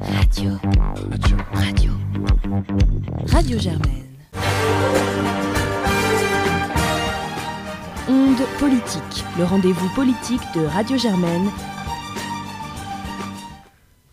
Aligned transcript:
Radio. 0.00 0.52
Radio. 1.10 1.36
Radio. 1.52 1.92
Radio 3.26 3.58
Germaine. 3.58 4.04
Onde 8.08 8.46
politique, 8.60 9.24
le 9.36 9.44
rendez-vous 9.44 9.88
politique 9.96 10.40
de 10.54 10.64
Radio 10.66 10.96
Germaine. 10.96 11.50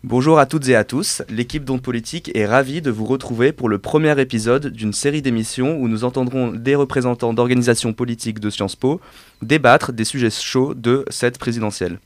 Bonjour 0.02 0.40
à 0.40 0.46
toutes 0.46 0.68
et 0.68 0.74
à 0.74 0.82
tous, 0.82 1.22
l'équipe 1.28 1.64
d'Onde 1.64 1.82
Politique 1.82 2.30
est 2.34 2.46
ravie 2.46 2.82
de 2.82 2.90
vous 2.90 3.04
retrouver 3.04 3.52
pour 3.52 3.68
le 3.68 3.78
premier 3.78 4.20
épisode 4.20 4.66
d'une 4.66 4.92
série 4.92 5.22
d'émissions 5.22 5.78
où 5.78 5.88
nous 5.88 6.02
entendrons 6.02 6.50
des 6.50 6.74
représentants 6.74 7.32
d'organisations 7.32 7.92
politiques 7.92 8.40
de 8.40 8.50
Sciences 8.50 8.76
Po 8.76 9.00
débattre 9.42 9.92
des 9.92 10.04
sujets 10.04 10.30
chauds 10.30 10.74
de 10.74 11.04
cette 11.10 11.38
présidentielle. 11.38 12.00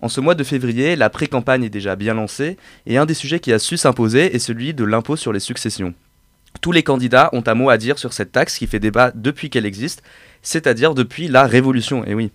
En 0.00 0.08
ce 0.08 0.20
mois 0.20 0.34
de 0.34 0.44
février, 0.44 0.96
la 0.96 1.10
pré-campagne 1.10 1.64
est 1.64 1.70
déjà 1.70 1.96
bien 1.96 2.14
lancée 2.14 2.56
et 2.86 2.98
un 2.98 3.06
des 3.06 3.14
sujets 3.14 3.40
qui 3.40 3.52
a 3.52 3.58
su 3.58 3.76
s'imposer 3.76 4.34
est 4.34 4.38
celui 4.38 4.74
de 4.74 4.84
l'impôt 4.84 5.16
sur 5.16 5.32
les 5.32 5.40
successions. 5.40 5.94
Tous 6.60 6.72
les 6.72 6.82
candidats 6.82 7.28
ont 7.32 7.42
un 7.46 7.54
mot 7.54 7.70
à 7.70 7.78
dire 7.78 7.98
sur 7.98 8.12
cette 8.12 8.32
taxe 8.32 8.58
qui 8.58 8.66
fait 8.66 8.78
débat 8.78 9.12
depuis 9.14 9.50
qu'elle 9.50 9.66
existe, 9.66 10.02
c'est-à-dire 10.42 10.94
depuis 10.94 11.28
la 11.28 11.46
Révolution, 11.46 12.04
et 12.06 12.14
oui. 12.14 12.30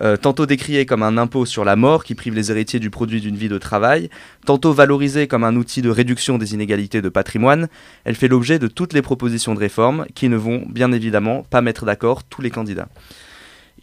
Euh, 0.00 0.16
tantôt 0.16 0.46
décriée 0.46 0.84
comme 0.84 1.02
un 1.02 1.16
impôt 1.16 1.46
sur 1.46 1.64
la 1.64 1.76
mort 1.76 2.04
qui 2.04 2.14
prive 2.14 2.34
les 2.34 2.50
héritiers 2.50 2.80
du 2.80 2.90
produit 2.90 3.20
d'une 3.20 3.36
vie 3.36 3.48
de 3.48 3.58
travail, 3.58 4.10
tantôt 4.44 4.72
valorisée 4.72 5.26
comme 5.26 5.44
un 5.44 5.56
outil 5.56 5.80
de 5.80 5.90
réduction 5.90 6.38
des 6.38 6.54
inégalités 6.54 7.02
de 7.02 7.08
patrimoine, 7.08 7.68
elle 8.04 8.16
fait 8.16 8.28
l'objet 8.28 8.58
de 8.58 8.66
toutes 8.66 8.92
les 8.92 9.02
propositions 9.02 9.54
de 9.54 9.60
réforme 9.60 10.06
qui 10.14 10.28
ne 10.28 10.36
vont 10.36 10.64
bien 10.68 10.92
évidemment 10.92 11.44
pas 11.48 11.60
mettre 11.60 11.86
d'accord 11.86 12.24
tous 12.24 12.42
les 12.42 12.50
candidats. 12.50 12.88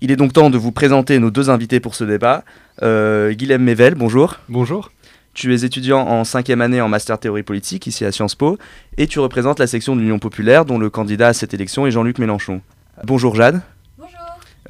Il 0.01 0.11
est 0.11 0.15
donc 0.15 0.31
temps 0.31 0.49
de 0.49 0.57
vous 0.57 0.71
présenter 0.71 1.19
nos 1.19 1.29
deux 1.29 1.49
invités 1.49 1.81
pour 1.81 1.93
ce 1.93 2.05
débat. 2.05 2.45
Euh, 2.83 3.33
Guilhem 3.33 3.61
Mével, 3.61 3.95
bonjour. 3.95 4.37
Bonjour. 4.47 4.91
Tu 5.33 5.53
es 5.53 5.65
étudiant 5.65 5.99
en 5.99 6.23
cinquième 6.23 6.61
année 6.61 6.79
en 6.79 6.87
master 6.87 7.19
théorie 7.19 7.43
politique 7.43 7.85
ici 7.85 8.05
à 8.05 8.13
Sciences 8.13 8.35
Po 8.35 8.57
et 8.97 9.07
tu 9.07 9.19
représentes 9.19 9.59
la 9.59 9.67
section 9.67 9.97
de 9.97 10.01
l'Union 10.01 10.17
populaire 10.17 10.63
dont 10.63 10.77
le 10.77 10.89
candidat 10.89 11.27
à 11.27 11.33
cette 11.33 11.53
élection 11.53 11.85
est 11.85 11.91
Jean-Luc 11.91 12.17
Mélenchon. 12.17 12.61
Bonjour 13.03 13.35
Jade. 13.35 13.59
Bonjour. 13.97 14.17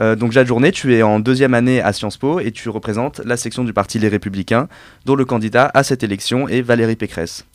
Euh, 0.02 0.16
donc 0.16 0.32
Jade 0.32 0.48
Journée, 0.48 0.72
tu 0.72 0.96
es 0.96 1.04
en 1.04 1.20
deuxième 1.20 1.54
année 1.54 1.80
à 1.80 1.94
Sciences 1.94 2.18
Po 2.18 2.40
et 2.40 2.52
tu 2.52 2.70
représentes 2.70 3.22
la 3.24 3.38
section 3.38 3.64
du 3.64 3.72
parti 3.72 4.00
Les 4.00 4.10
Républicains 4.10 4.68
dont 5.06 5.16
le 5.16 5.26
candidat 5.26 5.70
à 5.76 5.84
cette 5.84 6.04
élection 6.04 6.48
est 6.48 6.62
Valérie 6.62 6.96
Pécresse. 6.96 7.46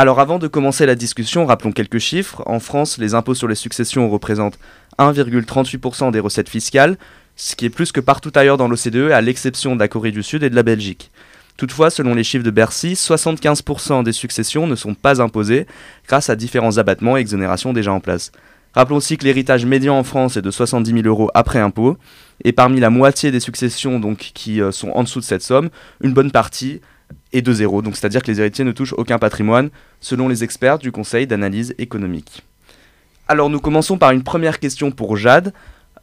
Alors 0.00 0.20
avant 0.20 0.38
de 0.38 0.46
commencer 0.46 0.86
la 0.86 0.94
discussion, 0.94 1.44
rappelons 1.44 1.72
quelques 1.72 1.98
chiffres. 1.98 2.44
En 2.46 2.60
France, 2.60 2.98
les 2.98 3.14
impôts 3.14 3.34
sur 3.34 3.48
les 3.48 3.56
successions 3.56 4.08
représentent 4.08 4.60
1,38% 5.00 6.12
des 6.12 6.20
recettes 6.20 6.48
fiscales, 6.48 6.96
ce 7.34 7.56
qui 7.56 7.64
est 7.64 7.70
plus 7.70 7.90
que 7.90 7.98
partout 7.98 8.30
ailleurs 8.36 8.58
dans 8.58 8.68
l'OCDE, 8.68 9.10
à 9.10 9.20
l'exception 9.20 9.74
de 9.74 9.80
la 9.80 9.88
Corée 9.88 10.12
du 10.12 10.22
Sud 10.22 10.44
et 10.44 10.50
de 10.50 10.54
la 10.54 10.62
Belgique. 10.62 11.10
Toutefois, 11.56 11.90
selon 11.90 12.14
les 12.14 12.22
chiffres 12.22 12.44
de 12.44 12.52
Bercy, 12.52 12.92
75% 12.92 14.04
des 14.04 14.12
successions 14.12 14.68
ne 14.68 14.76
sont 14.76 14.94
pas 14.94 15.20
imposées 15.20 15.66
grâce 16.06 16.30
à 16.30 16.36
différents 16.36 16.78
abattements 16.78 17.16
et 17.16 17.20
exonérations 17.20 17.72
déjà 17.72 17.92
en 17.92 17.98
place. 17.98 18.30
Rappelons 18.74 18.98
aussi 18.98 19.16
que 19.18 19.24
l'héritage 19.24 19.66
médian 19.66 19.98
en 19.98 20.04
France 20.04 20.36
est 20.36 20.42
de 20.42 20.52
70 20.52 20.92
000 20.92 21.08
euros 21.08 21.28
après 21.34 21.58
impôt, 21.58 21.98
et 22.44 22.52
parmi 22.52 22.78
la 22.78 22.90
moitié 22.90 23.32
des 23.32 23.40
successions 23.40 23.98
donc, 23.98 24.30
qui 24.32 24.62
euh, 24.62 24.70
sont 24.70 24.90
en 24.90 25.02
dessous 25.02 25.18
de 25.18 25.24
cette 25.24 25.42
somme, 25.42 25.70
une 26.00 26.12
bonne 26.12 26.30
partie 26.30 26.80
est 27.32 27.42
de 27.42 27.52
zéro, 27.52 27.82
donc 27.82 27.96
c'est-à-dire 27.96 28.22
que 28.22 28.30
les 28.30 28.40
héritiers 28.40 28.64
ne 28.64 28.72
touchent 28.72 28.94
aucun 28.96 29.18
patrimoine, 29.18 29.70
selon 30.00 30.28
les 30.28 30.44
experts 30.44 30.78
du 30.78 30.92
Conseil 30.92 31.26
d'analyse 31.26 31.74
économique. 31.78 32.42
Alors 33.28 33.50
nous 33.50 33.60
commençons 33.60 33.98
par 33.98 34.12
une 34.12 34.22
première 34.22 34.58
question 34.58 34.90
pour 34.90 35.16
Jade. 35.16 35.52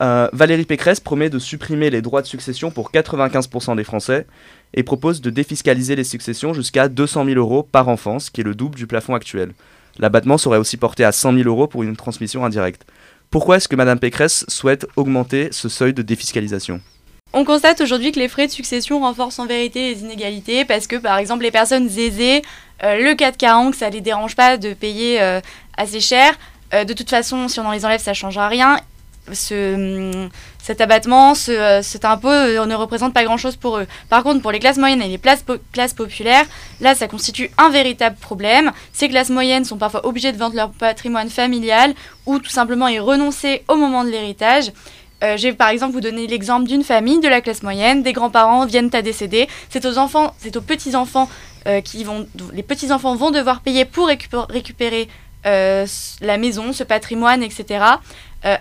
Euh, 0.02 0.28
Valérie 0.34 0.66
Pécresse 0.66 1.00
promet 1.00 1.30
de 1.30 1.40
supprimer 1.40 1.90
les 1.90 2.02
droits 2.02 2.22
de 2.22 2.28
succession 2.28 2.70
pour 2.70 2.92
95% 2.92 3.76
des 3.76 3.84
Français 3.84 4.28
et 4.74 4.84
propose 4.84 5.22
de 5.22 5.30
défiscaliser 5.30 5.96
les 5.96 6.04
successions 6.04 6.54
jusqu'à 6.54 6.90
200 6.90 7.26
000 7.26 7.38
euros 7.38 7.64
par 7.64 7.88
enfant, 7.88 8.20
ce 8.20 8.30
qui 8.30 8.42
est 8.42 8.44
le 8.44 8.56
double 8.56 8.76
du 8.76 8.88
plafond 8.88 9.16
actuel. 9.16 9.54
L'abattement 9.98 10.38
serait 10.38 10.58
aussi 10.58 10.78
porté 10.78 11.06
à 11.06 11.12
100 11.12 11.34
000 11.38 11.48
euros 11.48 11.68
pour 11.68 11.84
une 11.84 11.96
transmission 11.96 12.46
indirecte. 12.46 12.86
Pourquoi 13.32 13.58
est-ce 13.58 13.68
que 13.68 13.76
Madame 13.76 14.00
Pécresse 14.00 14.46
souhaite 14.48 14.86
augmenter 14.96 15.48
ce 15.52 15.70
seuil 15.70 15.94
de 15.94 16.02
défiscalisation? 16.02 16.82
On 17.38 17.44
constate 17.44 17.82
aujourd'hui 17.82 18.14
que 18.14 18.20
les 18.20 18.30
frais 18.30 18.48
de 18.48 18.52
succession 18.54 19.02
renforcent 19.02 19.40
en 19.40 19.46
vérité 19.46 19.94
les 19.94 20.00
inégalités 20.00 20.64
parce 20.64 20.88
que 20.88 20.96
par 20.96 21.18
exemple 21.18 21.44
les 21.44 21.52
personnes 21.52 21.88
aisées, 21.88 22.44
euh, 22.82 22.98
le 22.98 23.14
440, 23.14 23.76
ça 23.76 23.90
les 23.90 24.00
dérange 24.00 24.38
pas 24.38 24.56
de 24.56 24.74
payer 24.74 25.22
euh, 25.22 25.42
assez 25.76 26.00
cher. 26.00 26.34
Euh, 26.74 26.86
de 26.86 26.94
toute 26.94 27.10
façon, 27.10 27.50
si 27.50 27.60
on 27.60 27.68
en 27.68 27.74
les 27.74 27.84
enlève, 27.84 28.00
ça 28.00 28.12
ne 28.12 28.16
changera 28.16 28.48
rien. 28.48 28.80
Ce, 29.34 30.30
cet 30.64 30.80
abattement, 30.80 31.34
euh, 31.50 31.82
cet 31.82 32.06
impôt 32.06 32.30
ne 32.30 32.74
représente 32.76 33.14
pas 33.14 33.26
grand-chose 33.26 33.58
pour 33.58 33.80
eux. 33.80 33.88
Par 34.08 34.24
contre, 34.24 34.42
pour 34.42 34.54
les 34.54 34.60
classes 34.60 34.78
moyennes 34.78 35.02
et 35.02 35.10
les 35.10 35.20
classes 35.20 35.94
populaires, 35.94 36.46
là, 36.80 36.96
ça 36.96 37.10
constitue 37.10 37.52
un 37.58 37.70
véritable 37.70 38.16
problème. 38.16 38.72
Ces 38.94 39.10
classes 39.10 39.30
moyennes 39.30 39.66
sont 39.66 39.78
parfois 39.78 40.06
obligées 40.06 40.32
de 40.32 40.38
vendre 40.38 40.56
leur 40.56 40.70
patrimoine 40.70 41.30
familial 41.30 41.96
ou 42.26 42.40
tout 42.40 42.52
simplement 42.52 42.88
y 42.88 42.98
renoncer 42.98 43.64
au 43.68 43.76
moment 43.76 44.06
de 44.06 44.10
l'héritage. 44.10 44.72
Euh, 45.26 45.38
je 45.38 45.48
vais 45.48 45.54
par 45.54 45.70
exemple 45.70 45.94
vous 45.94 46.02
donner 46.02 46.28
l'exemple 46.28 46.68
d'une 46.68 46.84
famille 46.84 47.20
de 47.20 47.28
la 47.28 47.42
classe 47.42 47.64
moyenne, 47.64 48.04
des 48.04 48.14
grands-parents 48.14 48.66
viennent 48.66 48.92
à 48.94 49.02
décéder, 49.02 49.48
c'est 49.70 49.86
aux 49.86 49.98
enfants, 49.98 50.34
c'est 50.38 50.56
aux 50.56 50.62
petits-enfants 50.62 51.30
euh, 51.68 51.82
qui 51.82 52.04
vont, 52.04 52.28
les 52.54 52.64
petits-enfants 52.64 53.16
vont 53.16 53.32
devoir 53.32 53.62
payer 53.62 53.86
pour 53.86 54.08
récupérer 54.08 55.10
euh, 55.48 55.86
la 56.22 56.38
maison, 56.38 56.74
ce 56.74 56.84
patrimoine, 56.84 57.44
etc. 57.44 57.84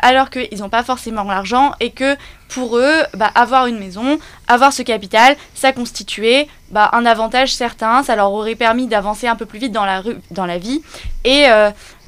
Alors 0.00 0.30
qu'ils 0.30 0.60
n'ont 0.60 0.70
pas 0.70 0.82
forcément 0.82 1.24
l'argent 1.24 1.72
et 1.78 1.90
que 1.90 2.16
pour 2.48 2.78
eux, 2.78 3.02
bah, 3.12 3.30
avoir 3.34 3.66
une 3.66 3.78
maison, 3.78 4.18
avoir 4.48 4.72
ce 4.72 4.80
capital, 4.80 5.36
ça 5.54 5.72
constituait 5.72 6.48
bah, 6.70 6.88
un 6.94 7.04
avantage 7.04 7.54
certain, 7.54 8.02
ça 8.02 8.16
leur 8.16 8.32
aurait 8.32 8.54
permis 8.54 8.86
d'avancer 8.86 9.26
un 9.26 9.36
peu 9.36 9.44
plus 9.44 9.58
vite 9.58 9.72
dans 9.72 9.84
la, 9.84 10.00
rue, 10.00 10.16
dans 10.30 10.46
la 10.46 10.56
vie. 10.56 10.80
Et 11.24 11.44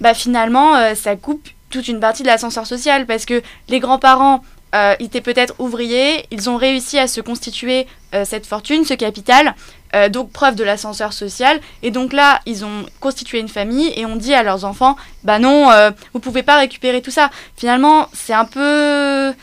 bah, 0.00 0.15
finalement, 0.15 0.94
ça 0.94 1.17
coupe 1.17 1.47
toute 1.76 1.88
une 1.88 2.00
partie 2.00 2.22
de 2.22 2.28
l'ascenseur 2.28 2.66
social 2.66 3.04
parce 3.04 3.26
que 3.26 3.42
les 3.69 3.81
grands-parents 3.81 4.42
euh, 4.75 4.94
étaient 4.98 5.20
peut-être 5.20 5.54
ouvriers, 5.59 6.25
ils 6.31 6.48
ont 6.48 6.56
réussi 6.56 6.98
à 6.98 7.06
se 7.06 7.20
constituer 7.20 7.87
euh, 8.14 8.25
cette 8.25 8.47
fortune, 8.47 8.84
ce 8.87 8.94
capital, 8.94 9.54
euh, 9.94 10.09
donc 10.09 10.32
preuve 10.32 10.54
de 10.54 10.64
l'ascenseur 10.64 11.12
social. 11.12 11.60
Et 11.82 11.91
donc 11.91 12.14
là, 12.14 12.41
ils 12.47 12.64
ont 12.64 12.87
constitué 12.98 13.41
une 13.41 13.48
famille 13.48 13.92
et 13.94 14.06
ont 14.06 14.16
dit 14.16 14.32
à 14.32 14.42
leurs 14.42 14.64
enfants, 14.64 14.97
bah 15.22 15.38
non, 15.38 15.70
vous 16.14 16.20
pouvez 16.20 16.42
pas 16.42 16.56
récupérer 16.56 17.03
tout 17.03 17.10
ça. 17.10 17.31
Finalement, 17.56 18.08
c'est 18.14 18.32
un 18.32 18.47
peu, 18.47 19.34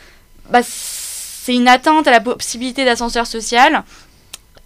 bah, 0.50 0.60
c'est 0.64 1.54
une 1.54 1.68
atteinte 1.68 2.08
à 2.08 2.10
la 2.10 2.20
possibilité 2.20 2.84
d'ascenseur 2.84 3.28
social. 3.28 3.84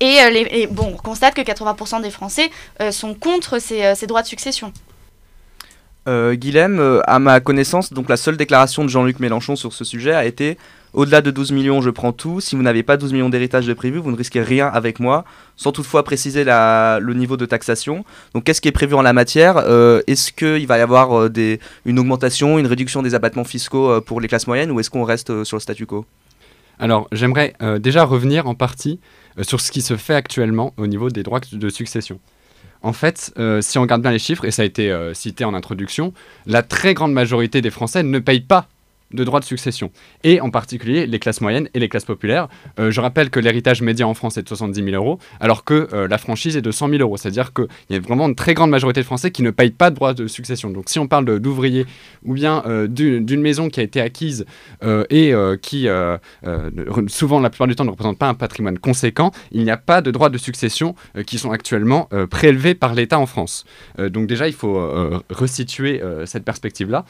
Et, 0.00 0.18
les, 0.30 0.46
et 0.52 0.66
bon, 0.68 0.94
on 0.94 0.96
constate 0.96 1.34
que 1.34 1.42
80% 1.42 2.00
des 2.00 2.10
Français 2.10 2.50
sont 2.92 3.14
contre 3.14 3.58
ces 3.58 4.06
droits 4.06 4.22
de 4.22 4.28
succession. 4.28 4.72
Euh, 6.08 6.34
Guilhem, 6.34 6.80
euh, 6.80 7.00
à 7.06 7.18
ma 7.18 7.38
connaissance, 7.40 7.92
donc 7.92 8.08
la 8.08 8.16
seule 8.16 8.38
déclaration 8.38 8.82
de 8.82 8.88
Jean-Luc 8.88 9.20
Mélenchon 9.20 9.56
sur 9.56 9.74
ce 9.74 9.84
sujet 9.84 10.14
a 10.14 10.24
été 10.24 10.56
au-delà 10.94 11.20
de 11.20 11.30
12 11.30 11.52
millions, 11.52 11.82
je 11.82 11.90
prends 11.90 12.12
tout. 12.12 12.40
Si 12.40 12.56
vous 12.56 12.62
n'avez 12.62 12.82
pas 12.82 12.96
12 12.96 13.12
millions 13.12 13.28
d'héritage 13.28 13.66
de 13.66 13.74
prévu, 13.74 13.98
vous 13.98 14.10
ne 14.10 14.16
risquez 14.16 14.40
rien 14.40 14.68
avec 14.68 15.00
moi, 15.00 15.26
sans 15.54 15.70
toutefois 15.70 16.02
préciser 16.04 16.44
le 16.44 17.12
niveau 17.12 17.36
de 17.36 17.44
taxation. 17.44 18.06
Donc, 18.32 18.44
qu'est-ce 18.44 18.62
qui 18.62 18.68
est 18.68 18.72
prévu 18.72 18.94
en 18.94 19.02
la 19.02 19.12
matière? 19.12 19.58
Euh, 19.58 20.00
Est-ce 20.06 20.32
qu'il 20.32 20.66
va 20.66 20.78
y 20.78 20.80
avoir 20.80 21.14
euh, 21.14 21.58
une 21.84 21.98
augmentation, 21.98 22.58
une 22.58 22.66
réduction 22.66 23.02
des 23.02 23.14
abattements 23.14 23.44
fiscaux 23.44 24.00
pour 24.00 24.22
les 24.22 24.28
classes 24.28 24.46
moyennes, 24.46 24.70
ou 24.70 24.80
est-ce 24.80 24.88
qu'on 24.88 25.04
reste 25.04 25.44
sur 25.44 25.58
le 25.58 25.60
statu 25.60 25.84
quo? 25.84 26.06
Alors, 26.78 27.06
j'aimerais 27.12 27.52
déjà 27.80 28.04
revenir 28.04 28.46
en 28.46 28.54
partie 28.54 28.98
sur 29.42 29.60
ce 29.60 29.70
qui 29.70 29.82
se 29.82 29.96
fait 29.98 30.14
actuellement 30.14 30.72
au 30.78 30.86
niveau 30.86 31.10
des 31.10 31.22
droits 31.22 31.40
de 31.52 31.68
succession. 31.68 32.18
En 32.82 32.92
fait, 32.92 33.32
euh, 33.38 33.60
si 33.60 33.78
on 33.78 33.82
regarde 33.82 34.02
bien 34.02 34.10
les 34.10 34.18
chiffres, 34.18 34.44
et 34.44 34.50
ça 34.50 34.62
a 34.62 34.64
été 34.64 34.90
euh, 34.90 35.14
cité 35.14 35.44
en 35.44 35.54
introduction, 35.54 36.12
la 36.46 36.62
très 36.62 36.94
grande 36.94 37.12
majorité 37.12 37.60
des 37.60 37.70
Français 37.70 38.02
ne 38.02 38.18
payent 38.18 38.40
pas 38.40 38.68
de 39.12 39.24
droits 39.24 39.40
de 39.40 39.44
succession, 39.44 39.90
et 40.22 40.40
en 40.40 40.50
particulier 40.50 41.06
les 41.06 41.18
classes 41.18 41.40
moyennes 41.40 41.68
et 41.74 41.78
les 41.78 41.88
classes 41.88 42.04
populaires. 42.04 42.48
Euh, 42.78 42.90
je 42.90 43.00
rappelle 43.00 43.30
que 43.30 43.40
l'héritage 43.40 43.80
médian 43.80 44.10
en 44.10 44.14
France 44.14 44.36
est 44.36 44.42
de 44.42 44.48
70 44.48 44.84
000 44.84 44.96
euros, 44.96 45.18
alors 45.40 45.64
que 45.64 45.88
euh, 45.92 46.08
la 46.08 46.18
franchise 46.18 46.56
est 46.56 46.62
de 46.62 46.70
100 46.70 46.90
000 46.90 47.00
euros. 47.00 47.16
C'est-à-dire 47.16 47.52
qu'il 47.54 47.66
y 47.90 47.94
a 47.94 48.00
vraiment 48.00 48.28
une 48.28 48.34
très 48.34 48.54
grande 48.54 48.70
majorité 48.70 49.00
de 49.00 49.06
Français 49.06 49.30
qui 49.30 49.42
ne 49.42 49.50
payent 49.50 49.70
pas 49.70 49.90
de 49.90 49.94
droits 49.94 50.14
de 50.14 50.26
succession. 50.26 50.70
Donc 50.70 50.88
si 50.88 50.98
on 50.98 51.06
parle 51.06 51.40
d'ouvriers 51.40 51.86
ou 52.24 52.34
bien 52.34 52.62
euh, 52.66 52.86
d'une 52.86 53.40
maison 53.40 53.70
qui 53.70 53.80
a 53.80 53.82
été 53.82 54.00
acquise 54.00 54.44
et 55.10 55.32
qui, 55.62 55.88
souvent, 57.08 57.40
la 57.40 57.50
plupart 57.50 57.66
du 57.66 57.74
temps, 57.74 57.84
ne 57.84 57.90
représente 57.90 58.18
pas 58.18 58.28
un 58.28 58.34
patrimoine 58.34 58.78
conséquent, 58.78 59.32
il 59.52 59.62
n'y 59.64 59.70
a 59.70 59.76
pas 59.76 60.00
de 60.02 60.10
droits 60.10 60.30
de 60.30 60.38
succession 60.38 60.94
qui 61.26 61.38
sont 61.38 61.50
actuellement 61.50 62.08
prélevés 62.30 62.74
par 62.74 62.94
l'État 62.94 63.18
en 63.18 63.26
France. 63.26 63.64
Donc 63.98 64.26
déjà, 64.26 64.48
il 64.48 64.54
faut 64.54 64.78
resituer 65.30 66.00
cette 66.24 66.44
perspective-là. 66.44 67.04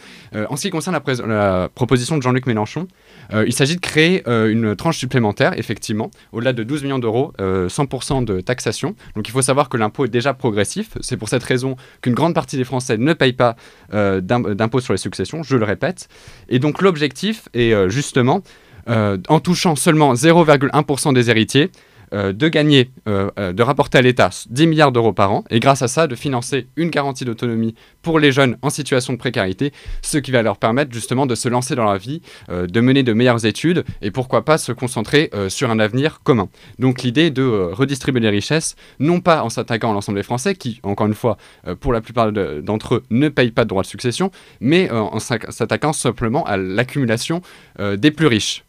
En 0.48 0.56
ce 0.56 0.62
qui 0.62 0.70
concerne 0.70 0.96
la, 0.96 1.26
la 1.26 1.68
proposition 1.68 1.87
de 1.96 2.22
Jean-Luc 2.22 2.46
Mélenchon, 2.46 2.86
euh, 3.32 3.44
il 3.46 3.52
s'agit 3.52 3.76
de 3.76 3.80
créer 3.80 4.22
euh, 4.28 4.50
une 4.50 4.76
tranche 4.76 4.98
supplémentaire, 4.98 5.58
effectivement, 5.58 6.10
au-delà 6.32 6.52
de 6.52 6.62
12 6.62 6.82
millions 6.82 6.98
d'euros, 6.98 7.32
euh, 7.40 7.68
100% 7.68 8.24
de 8.24 8.40
taxation. 8.40 8.94
Donc 9.16 9.28
il 9.28 9.32
faut 9.32 9.42
savoir 9.42 9.68
que 9.68 9.76
l'impôt 9.76 10.04
est 10.04 10.08
déjà 10.08 10.34
progressif. 10.34 10.90
C'est 11.00 11.16
pour 11.16 11.28
cette 11.28 11.42
raison 11.44 11.76
qu'une 12.02 12.14
grande 12.14 12.34
partie 12.34 12.56
des 12.56 12.64
Français 12.64 12.96
ne 12.98 13.12
payent 13.12 13.32
pas 13.32 13.56
euh, 13.94 14.20
d'im- 14.20 14.54
d'impôt 14.54 14.80
sur 14.80 14.92
les 14.92 14.98
successions, 14.98 15.42
je 15.42 15.56
le 15.56 15.64
répète. 15.64 16.08
Et 16.48 16.58
donc 16.58 16.82
l'objectif 16.82 17.48
est 17.54 17.72
euh, 17.72 17.88
justement, 17.88 18.42
euh, 18.88 19.18
en 19.28 19.40
touchant 19.40 19.76
seulement 19.76 20.14
0,1% 20.14 21.12
des 21.12 21.30
héritiers, 21.30 21.70
euh, 22.14 22.32
de 22.32 22.48
gagner, 22.48 22.90
euh, 23.06 23.30
euh, 23.38 23.52
de 23.52 23.62
rapporter 23.62 23.98
à 23.98 24.02
l'État 24.02 24.30
10 24.48 24.66
milliards 24.66 24.92
d'euros 24.92 25.12
par 25.12 25.32
an, 25.32 25.44
et 25.50 25.60
grâce 25.60 25.82
à 25.82 25.88
ça, 25.88 26.06
de 26.06 26.14
financer 26.14 26.68
une 26.76 26.90
garantie 26.90 27.24
d'autonomie 27.24 27.74
pour 28.02 28.18
les 28.18 28.32
jeunes 28.32 28.56
en 28.62 28.70
situation 28.70 29.12
de 29.12 29.18
précarité, 29.18 29.72
ce 30.02 30.18
qui 30.18 30.30
va 30.30 30.42
leur 30.42 30.58
permettre 30.58 30.92
justement 30.92 31.26
de 31.26 31.34
se 31.34 31.48
lancer 31.48 31.74
dans 31.74 31.84
la 31.84 31.98
vie, 31.98 32.22
de 32.48 32.80
mener 32.80 33.02
de 33.02 33.12
meilleures 33.12 33.44
études, 33.44 33.84
et 34.02 34.10
pourquoi 34.10 34.44
pas 34.44 34.58
se 34.58 34.72
concentrer 34.72 35.30
sur 35.48 35.70
un 35.70 35.78
avenir 35.78 36.20
commun. 36.22 36.48
Donc 36.78 37.02
l'idée 37.02 37.30
de 37.30 37.44
redistribuer 37.72 38.20
les 38.20 38.30
richesses, 38.30 38.76
non 38.98 39.20
pas 39.20 39.42
en 39.42 39.48
s'attaquant 39.48 39.90
à 39.90 39.94
l'ensemble 39.94 40.18
des 40.18 40.22
Français, 40.22 40.54
qui, 40.54 40.80
encore 40.82 41.06
une 41.06 41.14
fois, 41.14 41.36
pour 41.80 41.92
la 41.92 42.00
plupart 42.00 42.32
d'entre 42.32 42.96
eux, 42.96 43.02
ne 43.10 43.28
payent 43.28 43.50
pas 43.50 43.64
de 43.64 43.68
droits 43.68 43.82
de 43.82 43.88
succession, 43.88 44.30
mais 44.60 44.90
en 44.90 45.18
s'attaquant 45.18 45.92
simplement 45.92 46.44
à 46.44 46.56
l'accumulation 46.56 47.42
des 47.78 48.10
plus 48.10 48.26
riches. 48.26 48.64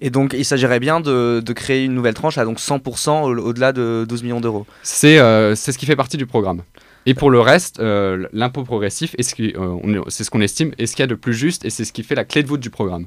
Et 0.00 0.10
donc, 0.10 0.32
il 0.32 0.44
s'agirait 0.44 0.80
bien 0.80 1.00
de, 1.00 1.52
créer 1.52 1.84
une 1.84 1.94
nouvelle 1.94 2.14
tranche 2.14 2.38
à 2.38 2.44
donc 2.44 2.58
100% 2.58 3.38
au-delà 3.38 3.72
de 3.72 4.06
12 4.08 4.22
millions 4.22 4.40
d'euros. 4.40 4.66
Euh, 5.04 5.54
c'est 5.54 5.72
ce 5.72 5.78
qui 5.78 5.86
fait 5.86 5.96
partie 5.96 6.16
du 6.16 6.26
programme. 6.26 6.62
Et 7.06 7.14
pour 7.14 7.30
le 7.30 7.40
reste, 7.40 7.80
euh, 7.80 8.28
l'impôt 8.32 8.64
progressif, 8.64 9.16
euh, 9.18 10.00
c'est 10.08 10.24
ce 10.24 10.30
qu'on 10.30 10.40
estime, 10.40 10.72
est 10.78 10.86
ce 10.86 10.94
qu'il 10.94 11.02
y 11.02 11.04
a 11.04 11.08
de 11.08 11.14
plus 11.14 11.34
juste 11.34 11.64
et 11.64 11.70
c'est 11.70 11.84
ce 11.84 11.92
qui 11.92 12.02
fait 12.02 12.14
la 12.14 12.24
clé 12.24 12.42
de 12.42 12.48
voûte 12.48 12.60
du 12.60 12.70
programme. 12.70 13.06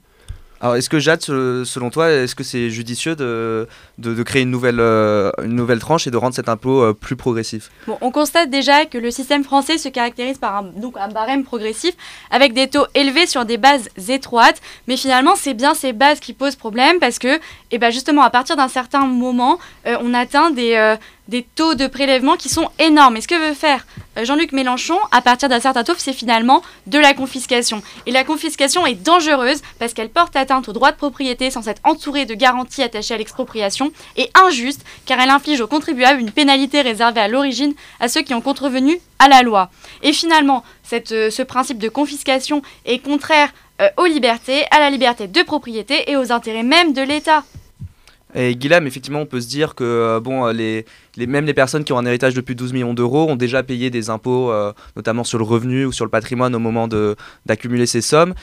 Alors, 0.61 0.75
est-ce 0.75 0.91
que 0.91 0.99
Jade, 0.99 1.21
selon 1.23 1.89
toi, 1.89 2.11
est-ce 2.11 2.35
que 2.35 2.43
c'est 2.43 2.69
judicieux 2.69 3.15
de, 3.15 3.67
de, 3.97 4.21
créer 4.21 4.43
une 4.43 4.51
nouvelle, 4.51 4.79
euh, 4.79 5.31
une 5.43 5.55
nouvelle 5.55 5.79
tranche 5.79 6.05
et 6.05 6.11
de 6.11 6.17
rendre 6.17 6.35
cet 6.35 6.49
impôt 6.49 6.83
euh, 6.83 6.93
plus 6.93 7.15
progressif? 7.15 7.71
Bon, 7.87 7.97
On 7.99 8.11
constate 8.11 8.51
déjà 8.51 8.85
que 8.85 8.99
le 8.99 9.09
système 9.09 9.43
français 9.43 9.79
se 9.79 9.89
caractérise 9.89 10.37
par 10.37 10.57
un, 10.57 10.63
donc 10.63 10.97
un 10.97 11.07
barème 11.07 11.43
progressif 11.43 11.95
avec 12.29 12.53
des 12.53 12.67
taux 12.67 12.85
élevés 12.93 13.25
sur 13.25 13.43
des 13.43 13.57
bases 13.57 13.89
étroites. 14.07 14.61
Mais 14.87 14.97
finalement, 14.97 15.33
c'est 15.35 15.55
bien 15.55 15.73
ces 15.73 15.93
bases 15.93 16.19
qui 16.19 16.33
posent 16.33 16.55
problème 16.55 16.99
parce 16.99 17.17
que, 17.17 17.39
eh 17.71 17.79
ben 17.79 17.89
justement, 17.89 18.21
à 18.21 18.29
partir 18.29 18.55
d'un 18.55 18.67
certain 18.67 19.07
moment, 19.07 19.57
euh, 19.87 19.97
on 20.01 20.13
atteint 20.13 20.51
des 20.51 20.95
des 21.27 21.43
taux 21.43 21.75
de 21.75 21.87
prélèvement 21.87 22.35
qui 22.35 22.49
sont 22.49 22.69
énormes. 22.79 23.17
Et 23.17 23.21
ce 23.21 23.27
que 23.27 23.49
veut 23.49 23.53
faire 23.53 23.85
euh, 24.17 24.25
Jean-Luc 24.25 24.51
Mélenchon, 24.51 24.97
à 25.11 25.21
partir 25.21 25.49
d'un 25.49 25.59
certain 25.59 25.83
taux, 25.83 25.93
c'est 25.97 26.13
finalement 26.13 26.61
de 26.87 26.99
la 26.99 27.13
confiscation. 27.13 27.81
Et 28.05 28.11
la 28.11 28.23
confiscation 28.23 28.85
est 28.85 28.95
dangereuse 28.95 29.61
parce 29.79 29.93
qu'elle 29.93 30.09
porte 30.09 30.35
atteinte 30.35 30.67
au 30.67 30.73
droit 30.73 30.91
de 30.91 30.97
propriété 30.97 31.49
sans 31.51 31.67
être 31.67 31.81
entourée 31.83 32.25
de 32.25 32.33
garanties 32.33 32.83
attachées 32.83 33.13
à 33.13 33.17
l'expropriation 33.17 33.91
et 34.17 34.29
injuste 34.35 34.83
car 35.05 35.19
elle 35.19 35.29
inflige 35.29 35.61
aux 35.61 35.67
contribuables 35.67 36.19
une 36.19 36.31
pénalité 36.31 36.81
réservée 36.81 37.21
à 37.21 37.27
l'origine 37.27 37.73
à 37.99 38.07
ceux 38.07 38.21
qui 38.21 38.33
ont 38.33 38.41
contrevenu 38.41 38.99
à 39.19 39.27
la 39.27 39.43
loi. 39.43 39.69
Et 40.03 40.13
finalement, 40.13 40.63
euh, 40.93 41.29
ce 41.29 41.41
principe 41.43 41.77
de 41.77 41.89
confiscation 41.89 42.61
est 42.85 42.99
contraire 42.99 43.49
euh, 43.81 43.89
aux 43.97 44.05
libertés, 44.05 44.65
à 44.71 44.79
la 44.79 44.89
liberté 44.89 45.27
de 45.27 45.41
propriété 45.43 46.11
et 46.11 46.17
aux 46.17 46.31
intérêts 46.31 46.63
même 46.63 46.93
de 46.93 47.01
l'État. 47.01 47.43
Et 48.35 48.55
Guillaume, 48.55 48.87
effectivement, 48.87 49.21
on 49.21 49.25
peut 49.25 49.41
se 49.41 49.47
dire 49.47 49.75
que 49.75 49.83
euh, 49.83 50.19
bon, 50.19 50.47
euh, 50.47 50.53
les, 50.53 50.85
même 51.27 51.45
les 51.45 51.53
personnes 51.53 51.83
qui 51.83 51.93
ont 51.93 51.97
un 51.97 52.05
héritage 52.05 52.33
de 52.33 52.41
plus 52.41 52.55
de 52.55 52.59
12 52.59 52.73
millions 52.73 52.93
d'euros 52.93 53.29
ont 53.29 53.35
déjà 53.35 53.63
payé 53.63 53.89
des 53.89 54.09
impôts, 54.09 54.51
euh, 54.51 54.73
notamment 54.95 55.23
sur 55.23 55.37
le 55.37 55.43
revenu 55.43 55.85
ou 55.85 55.91
sur 55.91 56.05
le 56.05 56.11
patrimoine 56.11 56.55
au 56.55 56.59
moment 56.59 56.87
d'accumuler 57.45 57.85
ces 57.85 58.01
sommes. 58.01 58.33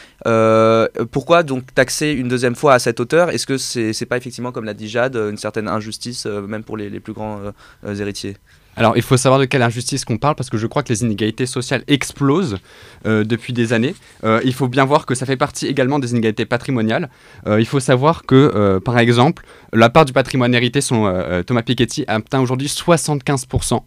pourquoi 1.10 1.42
donc 1.42 1.74
taxer 1.74 2.10
une 2.10 2.28
deuxième 2.28 2.54
fois 2.54 2.74
à 2.74 2.78
cette 2.78 3.00
hauteur? 3.00 3.30
Est-ce 3.30 3.46
que 3.46 3.56
c'est 3.56 3.92
n'est 3.98 4.06
pas 4.06 4.16
effectivement, 4.16 4.52
comme 4.52 4.64
l'a 4.64 4.74
dit 4.74 4.88
Jade, 4.88 5.16
une 5.16 5.36
certaine 5.36 5.68
injustice, 5.68 6.26
même 6.26 6.64
pour 6.64 6.76
les, 6.76 6.90
les 6.90 7.00
plus 7.00 7.12
grands 7.12 7.40
héritiers? 7.86 8.36
Alors, 8.78 8.96
il 8.96 9.02
faut 9.02 9.16
savoir 9.16 9.40
de 9.40 9.44
quelle 9.44 9.62
injustice 9.62 10.04
qu'on 10.04 10.18
parle 10.18 10.36
parce 10.36 10.50
que 10.50 10.56
je 10.56 10.68
crois 10.68 10.84
que 10.84 10.90
les 10.90 11.02
inégalités 11.02 11.46
sociales 11.46 11.82
explosent 11.88 12.58
euh, 13.06 13.24
depuis 13.24 13.52
des 13.52 13.72
années. 13.72 13.92
Euh, 14.22 14.40
il 14.44 14.54
faut 14.54 14.68
bien 14.68 14.84
voir 14.84 15.04
que 15.04 15.16
ça 15.16 15.26
fait 15.26 15.36
partie 15.36 15.66
également 15.66 15.98
des 15.98 16.12
inégalités 16.12 16.46
patrimoniales. 16.46 17.10
Euh, 17.48 17.58
il 17.58 17.66
faut 17.66 17.80
savoir 17.80 18.22
que, 18.24 18.78
par 18.84 19.00
exemple, 19.00 19.44
la 19.72 19.90
part 19.90 20.04
du 20.04 20.12
patrimoine 20.12 20.54
hérité, 20.54 20.78
Thomas 20.80 21.62
Piketty, 21.62 22.04
atteint 22.06 22.38
aujourd'hui 22.38 22.68
75% 22.68 23.80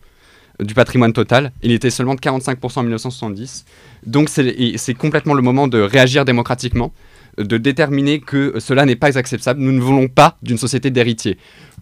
du 0.59 0.73
patrimoine 0.73 1.13
total. 1.13 1.53
Il 1.63 1.71
était 1.71 1.89
seulement 1.89 2.15
de 2.15 2.19
45% 2.19 2.79
en 2.79 2.83
1970. 2.83 3.63
Donc, 4.05 4.27
c'est 4.27 4.93
complètement 4.93 5.35
le 5.35 5.41
moment 5.41 5.69
de 5.69 5.79
réagir 5.79 6.25
démocratiquement 6.25 6.91
de 7.37 7.57
déterminer 7.57 8.19
que 8.19 8.59
cela 8.59 8.85
n'est 8.85 8.97
pas 8.97 9.17
acceptable. 9.17 9.61
Nous 9.61 9.71
ne 9.71 9.79
voulons 9.79 10.09
pas 10.09 10.37
d'une 10.41 10.57
société 10.57 10.91
d'héritiers 10.91 11.37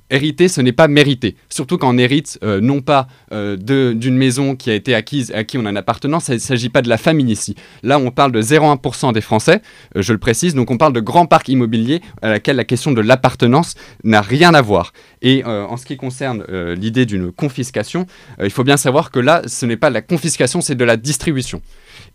hériter, 0.09 0.47
ce 0.47 0.61
n'est 0.61 0.71
pas 0.71 0.87
mériter. 0.87 1.35
Surtout 1.49 1.77
quand 1.77 1.93
on 1.93 1.97
hérite 1.97 2.39
euh, 2.43 2.59
non 2.61 2.81
pas 2.81 3.07
euh, 3.31 3.55
d'une 3.93 4.17
maison 4.17 4.55
qui 4.55 4.69
a 4.69 4.75
été 4.75 4.95
acquise, 4.95 5.31
à 5.33 5.43
qui 5.43 5.57
on 5.57 5.65
a 5.65 5.69
une 5.69 5.77
appartenance, 5.77 6.27
il 6.29 6.35
ne 6.35 6.39
s'agit 6.39 6.69
pas 6.69 6.81
de 6.81 6.89
la 6.89 6.97
famille 6.97 7.31
ici. 7.31 7.55
Là, 7.83 7.99
on 7.99 8.11
parle 8.11 8.31
de 8.31 8.41
0,1% 8.41 9.13
des 9.13 9.21
Français, 9.21 9.61
euh, 9.95 10.01
je 10.01 10.13
le 10.13 10.19
précise, 10.19 10.55
donc 10.55 10.71
on 10.71 10.77
parle 10.77 10.93
de 10.93 10.99
grands 10.99 11.25
parcs 11.25 11.49
immobiliers 11.49 12.01
à 12.21 12.29
laquelle 12.29 12.55
la 12.55 12.65
question 12.65 12.91
de 12.91 13.01
l'appartenance 13.01 13.75
n'a 14.03 14.21
rien 14.21 14.53
à 14.53 14.61
voir. 14.61 14.93
Et 15.21 15.43
en 15.43 15.75
ce 15.75 15.85
qui 15.85 15.97
concerne 15.97 16.45
l'idée 16.77 17.05
d'une 17.05 17.33
confiscation, 17.33 18.05
il 18.41 18.49
faut 18.51 18.63
bien 18.63 18.77
savoir 18.77 19.11
que 19.11 19.19
là, 19.19 19.41
ce 19.47 19.65
n'est 19.65 19.75
pas 19.75 19.89
la 19.89 20.01
confiscation, 20.01 20.61
c'est 20.61 20.75
de 20.75 20.85
la 20.85 20.95
distribution. 20.95 21.61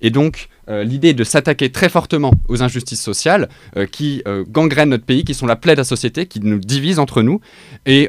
Et 0.00 0.10
donc, 0.10 0.48
euh, 0.68 0.82
l'idée 0.82 1.12
de 1.12 1.24
s'attaquer 1.24 1.70
très 1.70 1.88
fortement 1.88 2.32
aux 2.48 2.62
injustices 2.62 3.02
sociales 3.02 3.48
euh, 3.76 3.86
qui 3.86 4.22
euh, 4.26 4.44
gangrènent 4.48 4.90
notre 4.90 5.04
pays, 5.04 5.24
qui 5.24 5.34
sont 5.34 5.46
la 5.46 5.56
plaie 5.56 5.74
de 5.74 5.78
la 5.78 5.84
société, 5.84 6.26
qui 6.26 6.40
nous 6.40 6.58
divisent 6.58 6.98
entre 6.98 7.22
nous, 7.22 7.40
et 7.86 8.08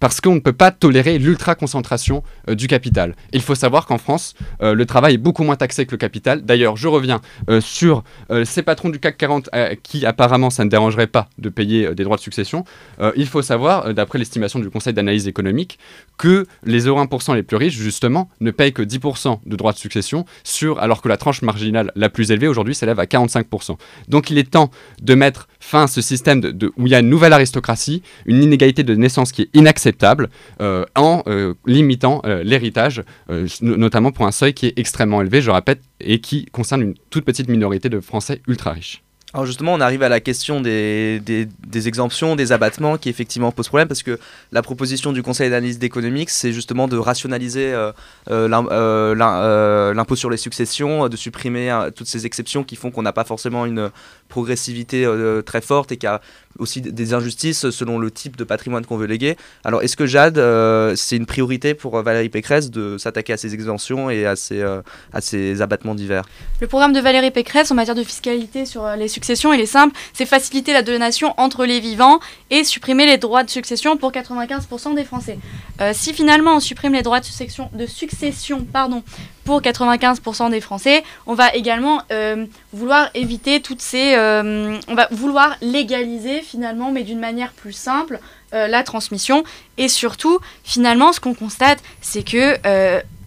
parce 0.00 0.20
qu'on 0.20 0.34
ne 0.34 0.40
peut 0.40 0.52
pas 0.52 0.70
tolérer 0.70 1.18
l'ultra-concentration 1.18 2.22
du 2.48 2.66
capital. 2.66 3.14
il 3.32 3.40
faut 3.40 3.54
savoir 3.54 3.86
qu'en 3.86 3.98
France, 3.98 4.34
le 4.60 4.84
travail 4.84 5.14
est 5.14 5.18
beaucoup 5.18 5.44
moins 5.44 5.56
taxé 5.56 5.86
que 5.86 5.92
le 5.92 5.96
capital. 5.96 6.42
D'ailleurs, 6.42 6.76
je 6.76 6.88
reviens 6.88 7.20
sur 7.60 8.04
ces 8.44 8.62
patrons 8.62 8.90
du 8.90 8.98
CAC 8.98 9.16
40 9.16 9.50
qui 9.82 10.04
apparemment 10.06 10.50
ça 10.50 10.64
ne 10.64 10.70
dérangerait 10.70 11.06
pas 11.06 11.28
de 11.38 11.48
payer 11.48 11.94
des 11.94 12.04
droits 12.04 12.16
de 12.16 12.22
succession. 12.22 12.64
il 13.16 13.26
faut 13.26 13.42
savoir, 13.42 13.94
d'après 13.94 14.18
l'estimation 14.18 14.58
du 14.58 14.70
Conseil 14.70 14.92
d'analyse 14.92 15.28
économique, 15.28 15.78
que 16.18 16.46
les 16.64 16.86
1% 16.86 17.34
les 17.34 17.42
plus 17.42 17.56
riches, 17.56 17.76
justement, 17.76 18.28
ne 18.40 18.50
payent 18.50 18.72
que 18.72 18.82
10% 18.82 19.40
de 19.46 19.56
droits 19.56 19.72
de 19.72 19.78
succession, 19.78 20.24
alors 20.78 21.02
que 21.02 21.08
la 21.08 21.13
tranche 21.16 21.42
marginale 21.42 21.92
la 21.94 22.08
plus 22.08 22.30
élevée 22.30 22.48
aujourd'hui 22.48 22.74
s'élève 22.74 22.98
à 23.00 23.04
45%. 23.04 23.76
Donc 24.08 24.30
il 24.30 24.38
est 24.38 24.50
temps 24.50 24.70
de 25.02 25.14
mettre 25.14 25.48
fin 25.60 25.84
à 25.84 25.86
ce 25.86 26.00
système 26.00 26.40
de, 26.40 26.72
où 26.76 26.86
il 26.86 26.90
y 26.90 26.94
a 26.94 27.00
une 27.00 27.08
nouvelle 27.08 27.32
aristocratie, 27.32 28.02
une 28.26 28.42
inégalité 28.42 28.82
de 28.82 28.94
naissance 28.94 29.32
qui 29.32 29.42
est 29.42 29.48
inacceptable, 29.54 30.28
euh, 30.60 30.84
en 30.94 31.22
euh, 31.26 31.54
limitant 31.66 32.20
euh, 32.24 32.42
l'héritage, 32.42 33.02
notamment 33.60 34.12
pour 34.12 34.26
un 34.26 34.32
seuil 34.32 34.54
qui 34.54 34.66
est 34.66 34.78
extrêmement 34.78 35.20
élevé, 35.20 35.40
je 35.40 35.50
répète, 35.50 35.80
et 36.00 36.20
qui 36.20 36.46
concerne 36.46 36.82
une 36.82 36.94
toute 37.10 37.24
petite 37.24 37.48
minorité 37.48 37.88
de 37.88 38.00
Français 38.00 38.42
ultra 38.46 38.72
riches. 38.72 39.02
Alors 39.34 39.46
justement, 39.46 39.74
on 39.74 39.80
arrive 39.80 40.04
à 40.04 40.08
la 40.08 40.20
question 40.20 40.60
des, 40.60 41.20
exemptions, 41.74 42.36
des 42.36 42.52
abattements 42.52 42.98
qui 42.98 43.08
effectivement 43.08 43.50
posent 43.50 43.66
problème 43.66 43.88
parce 43.88 44.04
que 44.04 44.20
la 44.52 44.62
proposition 44.62 45.12
du 45.12 45.24
Conseil 45.24 45.50
d'analyse 45.50 45.82
économique, 45.82 46.30
c'est 46.30 46.52
justement 46.52 46.86
de 46.86 46.96
rationaliser 46.96 47.72
euh, 47.72 47.90
euh, 48.30 48.48
euh, 48.70 49.92
l'impôt 49.92 50.14
sur 50.14 50.30
les 50.30 50.36
successions, 50.36 51.08
de 51.08 51.16
supprimer 51.16 51.76
toutes 51.96 52.06
ces 52.06 52.26
exceptions 52.26 52.62
qui 52.62 52.76
font 52.76 52.92
qu'on 52.92 53.02
n'a 53.02 53.12
pas 53.12 53.24
forcément 53.24 53.66
une 53.66 53.90
progressivité 54.28 55.04
très 55.44 55.60
forte 55.60 55.90
et 55.90 55.96
qu'il 55.96 56.06
y 56.06 56.12
a 56.12 56.20
aussi 56.58 56.80
des 56.80 57.14
injustices 57.14 57.70
selon 57.70 57.98
le 57.98 58.10
type 58.10 58.36
de 58.36 58.44
patrimoine 58.44 58.86
qu'on 58.86 58.96
veut 58.96 59.06
léguer. 59.06 59.36
Alors 59.64 59.82
est-ce 59.82 59.96
que 59.96 60.06
Jade, 60.06 60.40
c'est 60.96 61.16
une 61.16 61.26
priorité 61.26 61.74
pour 61.74 62.00
Valérie 62.02 62.28
Pécresse 62.28 62.70
de 62.70 62.98
s'attaquer 62.98 63.32
à 63.32 63.36
ces 63.36 63.52
exemptions 63.54 64.10
et 64.10 64.26
à 64.26 64.36
ces, 64.36 64.62
à 64.62 65.20
ces 65.20 65.60
abattements 65.60 65.94
divers? 65.94 66.24
Le 66.60 66.66
programme 66.66 66.92
de 66.92 67.00
Valérie 67.00 67.30
Pécresse 67.30 67.70
en 67.70 67.74
matière 67.74 67.96
de 67.96 68.04
fiscalité 68.04 68.64
sur 68.64 68.86
les 68.96 69.08
successions 69.08 69.24
succession, 69.24 69.54
il 69.54 69.60
est 69.60 69.66
simple, 69.66 69.96
c'est 70.12 70.26
faciliter 70.26 70.74
la 70.74 70.82
donation 70.82 71.32
entre 71.38 71.64
les 71.64 71.80
vivants 71.80 72.20
et 72.50 72.62
supprimer 72.62 73.06
les 73.06 73.16
droits 73.16 73.42
de 73.42 73.48
succession 73.48 73.96
pour 73.96 74.12
95% 74.12 74.94
des 74.94 75.04
Français. 75.04 75.38
Euh, 75.80 75.92
si 75.94 76.12
finalement 76.12 76.56
on 76.56 76.60
supprime 76.60 76.92
les 76.92 77.02
droits 77.02 77.20
de 77.20 77.24
succession, 77.24 77.70
de 77.72 77.86
succession 77.86 78.66
pardon, 78.70 79.02
pour 79.44 79.60
95% 79.60 80.50
des 80.50 80.60
Français, 80.60 81.04
on 81.26 81.34
va 81.34 81.54
également 81.54 82.02
euh, 82.12 82.46
vouloir 82.72 83.10
éviter 83.14 83.60
toutes 83.60 83.82
ces... 83.82 84.14
Euh, 84.14 84.78
on 84.88 84.94
va 84.94 85.08
vouloir 85.10 85.56
légaliser 85.60 86.40
finalement, 86.40 86.90
mais 86.90 87.02
d'une 87.02 87.20
manière 87.20 87.52
plus 87.52 87.72
simple, 87.72 88.20
la 88.52 88.84
transmission. 88.84 89.42
Et 89.78 89.88
surtout, 89.88 90.38
finalement, 90.62 91.12
ce 91.12 91.18
qu'on 91.18 91.34
constate, 91.34 91.82
c'est 92.00 92.22
que 92.22 92.56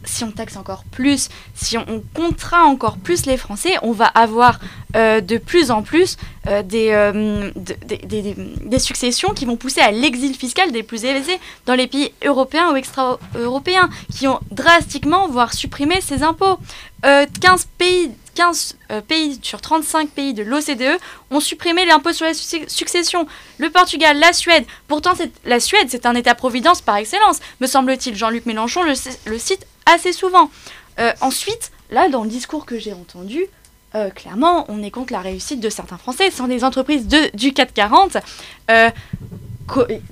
si 0.08 0.24
on 0.24 0.32
taxe 0.32 0.56
encore 0.56 0.84
plus, 0.92 1.30
si 1.56 1.78
on, 1.78 2.04
contraint 2.14 2.64
encore 2.64 2.98
plus 2.98 3.26
les 3.26 3.38
Français, 3.38 3.76
on 3.82 3.92
va 3.92 4.06
avoir 4.06 4.60
euh, 4.96 5.22
de 5.22 5.38
plus 5.38 5.72
en 5.72 5.82
plus 5.82 6.18
euh, 6.48 6.64
euh, 6.74 7.52
des, 7.56 8.36
des, 8.64 8.80
successions 8.80 9.34
qui 9.34 9.46
vont 9.46 9.58
pousser 9.58 9.82
à 9.82 9.92
l'exil 9.92 10.34
fiscal 10.34 10.72
des 10.72 10.84
plus 10.84 11.04
élevés 11.04 11.40
dans 11.66 11.76
les 11.76 11.88
pays 11.88 12.14
européens 12.24 12.72
ou 12.72 12.76
extra-européens, 12.76 13.90
qui 14.16 14.28
ont 14.28 14.40
drastiquement, 14.52 15.28
voire 15.28 15.54
supprimé 15.54 16.02
ces 16.02 16.24
impôts. 16.24 16.58
15 17.04 17.68
pays 17.78 18.12
15 18.38 18.78
pays 19.08 19.40
sur 19.42 19.62
35 19.62 20.10
pays 20.10 20.34
de 20.34 20.44
l'OCDE 20.44 21.00
ont 21.32 21.40
supprimé 21.40 21.86
l'impôt 21.86 22.14
sur 22.14 22.26
la 22.26 22.34
succession. 22.34 23.28
Le 23.58 23.70
Portugal, 23.72 24.20
la 24.20 24.32
Suède. 24.32 24.66
Pourtant, 24.88 25.14
la 25.46 25.60
Suède, 25.60 25.88
c'est 25.90 26.06
un 26.06 26.14
État-providence 26.14 26.82
par 26.82 26.98
excellence, 26.98 27.40
me 27.62 27.68
semble-t-il. 27.68 28.16
Jean-Luc 28.16 28.46
Mélenchon 28.46 28.84
le, 28.84 28.94
le, 29.26 29.40
cite 29.40 29.66
assez 29.88 30.14
souvent. 30.14 30.50
Euh, 31.00 31.12
ensuite, 31.22 31.72
là, 31.92 32.10
dans 32.10 32.24
le 32.24 32.30
discours 32.30 32.66
que 32.66 32.80
j'ai 32.80 32.94
entendu, 32.94 33.46
euh, 33.96 34.10
clairement, 34.10 34.66
on 34.68 34.84
est 34.84 34.92
contre 34.92 35.14
la 35.14 35.22
réussite 35.22 35.60
de 35.60 35.70
certains 35.70 35.98
Français. 35.98 36.30
Ce 36.30 36.38
sont 36.38 36.48
des 36.48 36.64
entreprises 36.64 37.08
de, 37.08 37.36
du 37.36 37.54
440. 37.54 38.18
Euh, 38.70 38.90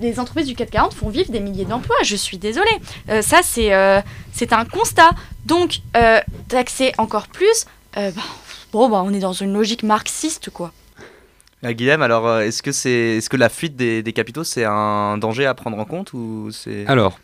les 0.02 0.20
entreprises 0.20 0.48
du 0.48 0.56
440 0.56 0.94
font 0.94 1.10
vivre 1.10 1.32
des 1.32 1.40
milliers 1.40 1.66
d'emplois. 1.66 1.96
Je 2.04 2.16
suis 2.16 2.38
désolée. 2.38 2.78
Euh, 3.10 3.22
ça, 3.22 3.42
c'est 3.44 3.74
euh, 3.74 4.02
c'est 4.32 4.54
un 4.54 4.66
constat. 4.66 5.12
Donc, 5.46 5.80
euh, 5.96 6.20
taxer 6.48 6.94
encore 6.98 7.28
plus, 7.28 7.66
bah, 7.96 8.12
bon, 8.72 8.90
bah, 8.90 9.04
on 9.06 9.14
est 9.14 9.20
dans 9.20 9.34
une 9.34 9.54
logique 9.54 9.84
marxiste, 9.84 10.50
quoi. 10.50 10.72
Guillaume, 11.64 12.04
alors 12.04 12.42
est-ce 12.42 12.62
que, 12.62 12.72
c'est, 12.72 13.18
est-ce 13.18 13.30
que 13.30 13.38
la 13.38 13.50
fuite 13.50 13.76
des, 13.76 14.04
des 14.04 14.14
capitaux, 14.14 14.44
c'est 14.44 14.66
un 14.66 15.18
danger 15.18 15.48
à 15.48 15.56
prendre 15.56 15.80
en 15.80 15.86
compte 15.86 16.14
ou 16.14 16.50
c'est... 16.52 16.86
Alors, 16.86 17.18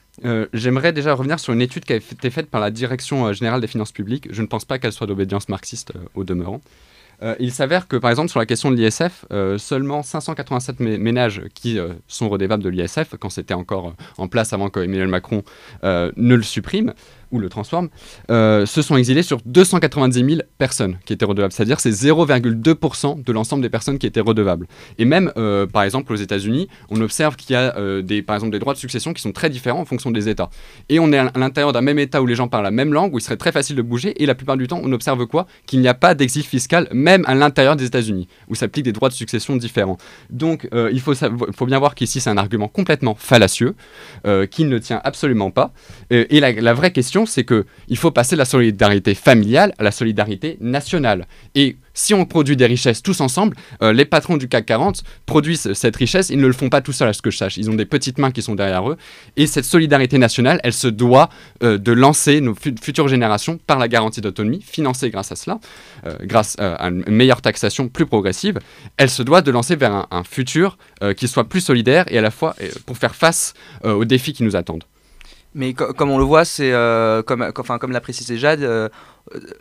j'aimerais 0.53 0.93
déjà 0.93 1.13
revenir 1.13 1.39
sur 1.39 1.53
une 1.53 1.61
étude 1.61 1.85
qui 1.85 1.93
a 1.93 1.95
été 1.95 2.29
faite 2.29 2.49
par 2.49 2.61
la 2.61 2.71
Direction 2.71 3.33
générale 3.33 3.61
des 3.61 3.67
finances 3.67 3.91
publiques. 3.91 4.27
Je 4.31 4.41
ne 4.41 4.47
pense 4.47 4.65
pas 4.65 4.79
qu'elle 4.79 4.93
soit 4.93 5.07
d'obédience 5.07 5.49
marxiste 5.49 5.93
au 6.15 6.23
demeurant. 6.23 6.61
Euh, 7.23 7.35
il 7.39 7.51
s'avère 7.51 7.87
que, 7.87 7.95
par 7.97 8.09
exemple, 8.09 8.29
sur 8.29 8.39
la 8.39 8.45
question 8.45 8.71
de 8.71 8.75
l'ISF, 8.75 9.25
euh, 9.31 9.57
seulement 9.57 10.01
587 10.01 10.79
ménages 10.79 11.43
qui 11.53 11.77
euh, 11.77 11.93
sont 12.07 12.29
redevables 12.29 12.63
de 12.63 12.69
l'ISF, 12.69 13.15
quand 13.19 13.29
c'était 13.29 13.53
encore 13.53 13.93
en 14.17 14.27
place 14.27 14.53
avant 14.53 14.69
qu'Emmanuel 14.69 15.07
Macron 15.07 15.43
ne 15.83 16.35
le 16.35 16.43
supprime, 16.43 16.93
ou 17.31 17.39
le 17.39 17.49
transforme, 17.49 17.89
euh, 18.29 18.65
se 18.65 18.81
sont 18.81 18.97
exilés 18.97 19.23
sur 19.23 19.39
290 19.45 20.25
000 20.25 20.41
personnes 20.57 20.97
qui 21.05 21.13
étaient 21.13 21.25
redevables. 21.25 21.51
C'est-à-dire 21.53 21.79
c'est 21.79 21.91
0,2% 21.91 23.23
de 23.23 23.31
l'ensemble 23.31 23.61
des 23.61 23.69
personnes 23.69 23.97
qui 23.97 24.07
étaient 24.07 24.21
redevables. 24.21 24.67
Et 24.97 25.05
même, 25.05 25.31
euh, 25.37 25.65
par 25.65 25.83
exemple, 25.83 26.11
aux 26.13 26.17
États-Unis, 26.17 26.67
on 26.89 27.01
observe 27.01 27.35
qu'il 27.35 27.53
y 27.53 27.55
a 27.55 27.75
euh, 27.77 28.01
des, 28.01 28.21
par 28.21 28.35
exemple 28.35 28.51
des 28.51 28.59
droits 28.59 28.73
de 28.73 28.79
succession 28.79 29.13
qui 29.13 29.21
sont 29.21 29.31
très 29.31 29.49
différents 29.49 29.81
en 29.81 29.85
fonction 29.85 30.11
des 30.11 30.29
États. 30.29 30.49
Et 30.89 30.99
on 30.99 31.11
est 31.11 31.17
à 31.17 31.31
l'intérieur 31.35 31.73
d'un 31.73 31.81
même 31.81 31.99
État 31.99 32.21
où 32.21 32.25
les 32.25 32.35
gens 32.35 32.47
parlent 32.47 32.63
la 32.63 32.71
même 32.71 32.93
langue, 32.93 33.13
où 33.13 33.17
il 33.17 33.21
serait 33.21 33.37
très 33.37 33.51
facile 33.51 33.75
de 33.75 33.81
bouger. 33.81 34.21
Et 34.21 34.25
la 34.25 34.35
plupart 34.35 34.57
du 34.57 34.67
temps, 34.67 34.81
on 34.83 34.91
observe 34.91 35.25
quoi? 35.25 35.47
Qu'il 35.65 35.81
n'y 35.81 35.87
a 35.87 35.93
pas 35.93 36.13
d'exil 36.15 36.43
fiscal, 36.43 36.87
même 36.91 37.23
à 37.27 37.35
l'intérieur 37.35 37.75
des 37.75 37.85
États-Unis, 37.85 38.27
où 38.47 38.55
s'appliquent 38.55 38.85
des 38.85 38.91
droits 38.91 39.09
de 39.09 39.13
succession 39.13 39.55
différents. 39.55 39.97
Donc, 40.29 40.67
il 40.73 40.99
faut, 40.99 41.65
bien 41.65 41.79
voir 41.79 41.95
qu'ici, 41.95 42.19
c'est 42.19 42.29
un 42.29 42.37
argument 42.37 42.67
complètement 42.67 43.15
fallacieux, 43.15 43.75
qui 44.49 44.65
ne 44.65 44.77
tient 44.77 45.01
absolument 45.03 45.51
pas. 45.51 45.71
et 46.09 46.39
la 46.39 46.73
vraie 46.73 46.91
question, 46.91 47.20
c'est 47.25 47.45
qu'il 47.45 47.97
faut 47.97 48.11
passer 48.11 48.35
de 48.35 48.39
la 48.39 48.45
solidarité 48.45 49.15
familiale 49.15 49.73
à 49.77 49.83
la 49.83 49.91
solidarité 49.91 50.57
nationale. 50.59 51.27
Et 51.55 51.77
si 51.93 52.13
on 52.13 52.25
produit 52.25 52.55
des 52.55 52.65
richesses 52.65 53.03
tous 53.03 53.21
ensemble, 53.21 53.55
euh, 53.81 53.93
les 53.93 54.05
patrons 54.05 54.37
du 54.37 54.47
CAC 54.47 54.65
40 54.65 55.03
produisent 55.25 55.73
cette 55.73 55.95
richesse, 55.95 56.29
ils 56.29 56.39
ne 56.39 56.47
le 56.47 56.53
font 56.53 56.69
pas 56.69 56.81
tout 56.81 56.93
seuls 56.93 57.09
à 57.09 57.13
ce 57.13 57.21
que 57.21 57.31
je 57.31 57.37
sache. 57.37 57.57
Ils 57.57 57.69
ont 57.69 57.73
des 57.73 57.85
petites 57.85 58.17
mains 58.17 58.31
qui 58.31 58.41
sont 58.41 58.55
derrière 58.55 58.89
eux. 58.89 58.97
Et 59.35 59.47
cette 59.47 59.65
solidarité 59.65 60.17
nationale, 60.17 60.59
elle 60.63 60.73
se 60.73 60.87
doit 60.87 61.29
euh, 61.63 61.77
de 61.77 61.91
lancer 61.91 62.41
nos 62.41 62.55
futures 62.55 63.07
générations 63.07 63.57
par 63.57 63.79
la 63.79 63.87
garantie 63.87 64.21
d'autonomie, 64.21 64.61
financée 64.61 65.09
grâce 65.09 65.31
à 65.31 65.35
cela, 65.35 65.59
euh, 66.05 66.15
grâce 66.21 66.55
à 66.59 66.87
une 66.87 67.03
meilleure 67.07 67.41
taxation 67.41 67.89
plus 67.89 68.05
progressive. 68.05 68.59
Elle 68.97 69.09
se 69.09 69.23
doit 69.23 69.41
de 69.41 69.51
lancer 69.51 69.75
vers 69.75 70.07
un 70.11 70.23
futur 70.23 70.77
qui 71.17 71.27
soit 71.27 71.47
plus 71.47 71.61
solidaire 71.61 72.05
et 72.07 72.17
à 72.17 72.21
la 72.21 72.31
fois 72.31 72.55
pour 72.85 72.97
faire 72.97 73.15
face 73.15 73.53
aux 73.83 74.05
défis 74.05 74.33
qui 74.33 74.43
nous 74.43 74.55
attendent. 74.55 74.83
Mais 75.53 75.73
comme 75.73 76.09
on 76.09 76.17
le 76.17 76.23
voit, 76.23 76.45
c'est 76.45 76.71
euh, 76.71 77.23
comme, 77.23 77.45
enfin, 77.57 77.77
comme 77.77 77.91
l'a 77.91 77.99
précisé 77.99 78.37
Jade, 78.37 78.63
euh, 78.63 78.87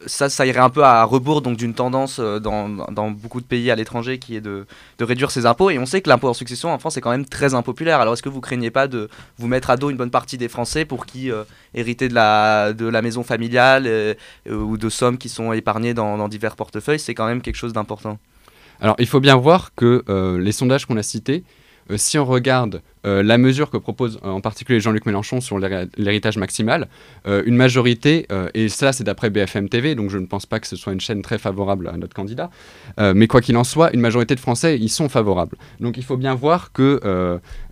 ça, 0.06 0.46
irait 0.46 0.60
un 0.60 0.70
peu 0.70 0.84
à 0.84 1.02
rebours 1.02 1.42
donc 1.42 1.56
d'une 1.56 1.74
tendance 1.74 2.18
euh, 2.20 2.38
dans, 2.38 3.10
beaucoup 3.10 3.40
de 3.40 3.46
pays 3.46 3.72
à 3.72 3.74
l'étranger 3.74 4.18
qui 4.18 4.36
est 4.36 4.40
de, 4.40 4.66
réduire 5.00 5.32
ses 5.32 5.46
impôts. 5.46 5.68
Et 5.70 5.80
on 5.80 5.86
sait 5.86 6.00
que 6.00 6.08
l'impôt 6.08 6.28
en 6.28 6.34
succession 6.34 6.72
en 6.72 6.78
France 6.78 6.96
est 6.96 7.00
quand 7.00 7.10
même 7.10 7.26
très 7.26 7.54
impopulaire. 7.54 8.00
Alors 8.00 8.14
est-ce 8.14 8.22
que 8.22 8.28
vous 8.28 8.40
craignez 8.40 8.70
pas 8.70 8.86
de 8.86 9.08
vous 9.38 9.48
mettre 9.48 9.70
à 9.70 9.76
dos 9.76 9.90
une 9.90 9.96
bonne 9.96 10.12
partie 10.12 10.38
des 10.38 10.48
Français 10.48 10.84
pour 10.84 11.06
qui 11.06 11.30
hériter 11.74 12.08
de 12.08 12.14
la, 12.14 13.02
maison 13.02 13.24
familiale 13.24 14.16
ou 14.48 14.76
de 14.76 14.88
sommes 14.88 15.18
qui 15.18 15.28
sont 15.28 15.52
épargnées 15.52 15.94
dans, 15.94 16.28
divers 16.28 16.54
portefeuilles, 16.54 17.00
c'est 17.00 17.14
quand 17.14 17.26
même 17.26 17.42
quelque 17.42 17.56
chose 17.56 17.72
d'important? 17.72 18.18
Alors 18.80 18.94
il 19.00 19.08
faut 19.08 19.20
bien 19.20 19.36
voir 19.36 19.74
que 19.74 20.04
les 20.38 20.52
sondages 20.52 20.86
qu'on 20.86 20.96
a 20.96 21.02
cités, 21.02 21.42
euh, 21.42 21.59
si 21.96 22.18
on 22.18 22.24
regarde 22.24 22.82
euh, 23.06 23.22
la 23.22 23.38
mesure 23.38 23.70
que 23.70 23.76
propose 23.76 24.20
euh, 24.24 24.28
en 24.28 24.40
particulier 24.40 24.80
Jean-Luc 24.80 25.06
Mélenchon 25.06 25.40
sur 25.40 25.58
l'héritage 25.58 26.36
maximal, 26.36 26.88
une 27.26 27.56
majorité, 27.56 28.26
et 28.54 28.68
ça 28.68 28.92
c'est 28.92 29.04
d'après 29.04 29.30
BFM 29.30 29.68
TV, 29.68 29.94
donc 29.94 30.10
je 30.10 30.18
ne 30.18 30.26
pense 30.26 30.46
pas 30.46 30.60
que 30.60 30.66
ce 30.66 30.76
soit 30.76 30.92
une 30.92 31.00
chaîne 31.00 31.22
très 31.22 31.38
favorable 31.38 31.88
à 31.88 31.96
notre 31.96 32.14
candidat, 32.14 32.50
mais 32.98 33.26
quoi 33.26 33.40
qu'il 33.40 33.56
en 33.56 33.64
soit, 33.64 33.92
une 33.94 34.00
majorité 34.00 34.34
de 34.34 34.40
Français 34.40 34.78
y 34.78 34.88
sont 34.88 35.08
favorables. 35.08 35.56
Donc 35.80 35.96
il 35.96 36.04
faut 36.04 36.16
bien 36.16 36.34
voir 36.34 36.72
que 36.72 37.00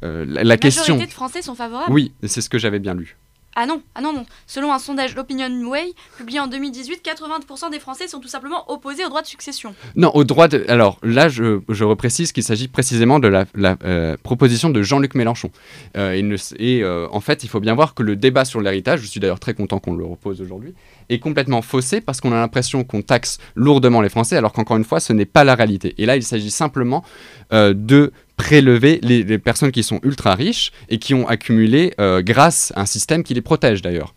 la, 0.02 0.56
question... 0.56 0.82
La 0.82 0.98
majorité 0.98 1.06
de 1.06 1.14
Français 1.14 1.42
sont 1.42 1.54
favorables? 1.54 1.92
Oui, 1.92 2.12
c'est 2.24 2.40
ce 2.40 2.48
que 2.48 2.58
j'avais 2.58 2.78
bien 2.78 2.94
lu. 2.94 3.16
Ah 3.60 3.66
non, 3.66 3.82
ah 3.96 4.00
non, 4.00 4.12
non. 4.12 4.24
Selon 4.46 4.72
un 4.72 4.78
sondage 4.78 5.16
Opinion 5.16 5.50
Way 5.68 5.92
publié 6.16 6.38
en 6.38 6.46
2018, 6.46 7.04
80% 7.04 7.72
des 7.72 7.80
Français 7.80 8.06
sont 8.06 8.20
tout 8.20 8.28
simplement 8.28 8.70
opposés 8.70 9.04
au 9.04 9.08
droit 9.08 9.20
de 9.20 9.26
succession. 9.26 9.74
Non, 9.96 10.12
au 10.14 10.22
droit 10.22 10.46
de... 10.46 10.64
Alors 10.68 11.00
là, 11.02 11.28
je, 11.28 11.58
je 11.68 11.82
reprécise 11.82 12.30
qu'il 12.30 12.44
s'agit 12.44 12.68
précisément 12.68 13.18
de 13.18 13.26
la, 13.26 13.46
euh, 13.84 14.16
proposition 14.22 14.70
de 14.70 14.80
Jean-Luc 14.82 15.16
Mélenchon. 15.16 15.50
Euh, 15.96 16.12
et, 16.56 16.84
euh, 16.84 17.08
en 17.10 17.18
fait, 17.18 17.42
il 17.42 17.48
faut 17.48 17.58
bien 17.58 17.74
voir 17.74 17.94
que 17.94 18.04
le 18.04 18.14
débat 18.14 18.44
sur 18.44 18.60
l'héritage, 18.60 19.00
je 19.00 19.06
suis 19.06 19.18
d'ailleurs 19.18 19.40
très 19.40 19.54
content 19.54 19.80
qu'on 19.80 19.94
le 19.94 20.04
repose 20.04 20.40
aujourd'hui, 20.40 20.74
est 21.08 21.18
complètement 21.18 21.62
faussé 21.62 22.00
parce 22.00 22.20
qu'on 22.20 22.32
a 22.32 22.36
l'impression 22.36 22.84
qu'on 22.84 23.02
taxe 23.02 23.38
lourdement 23.54 24.00
les 24.00 24.08
Français, 24.08 24.36
alors 24.36 24.52
qu'encore 24.52 24.76
une 24.76 24.84
fois, 24.84 25.00
ce 25.00 25.12
n'est 25.12 25.24
pas 25.26 25.44
la 25.44 25.54
réalité. 25.54 25.94
Et 25.98 26.06
là, 26.06 26.16
il 26.16 26.22
s'agit 26.22 26.50
simplement 26.50 27.04
de 27.50 28.12
prélever 28.38 29.00
les, 29.02 29.38
personnes 29.38 29.72
qui 29.72 29.82
sont 29.82 30.00
ultra 30.02 30.34
riches 30.34 30.72
et 30.88 30.98
qui 30.98 31.12
ont 31.12 31.28
accumulé 31.28 31.92
euh, 32.00 32.22
grâce 32.22 32.72
à 32.76 32.80
un 32.80 32.86
système 32.86 33.22
qui 33.22 33.34
les 33.34 33.42
protège 33.42 33.82
d'ailleurs. 33.82 34.14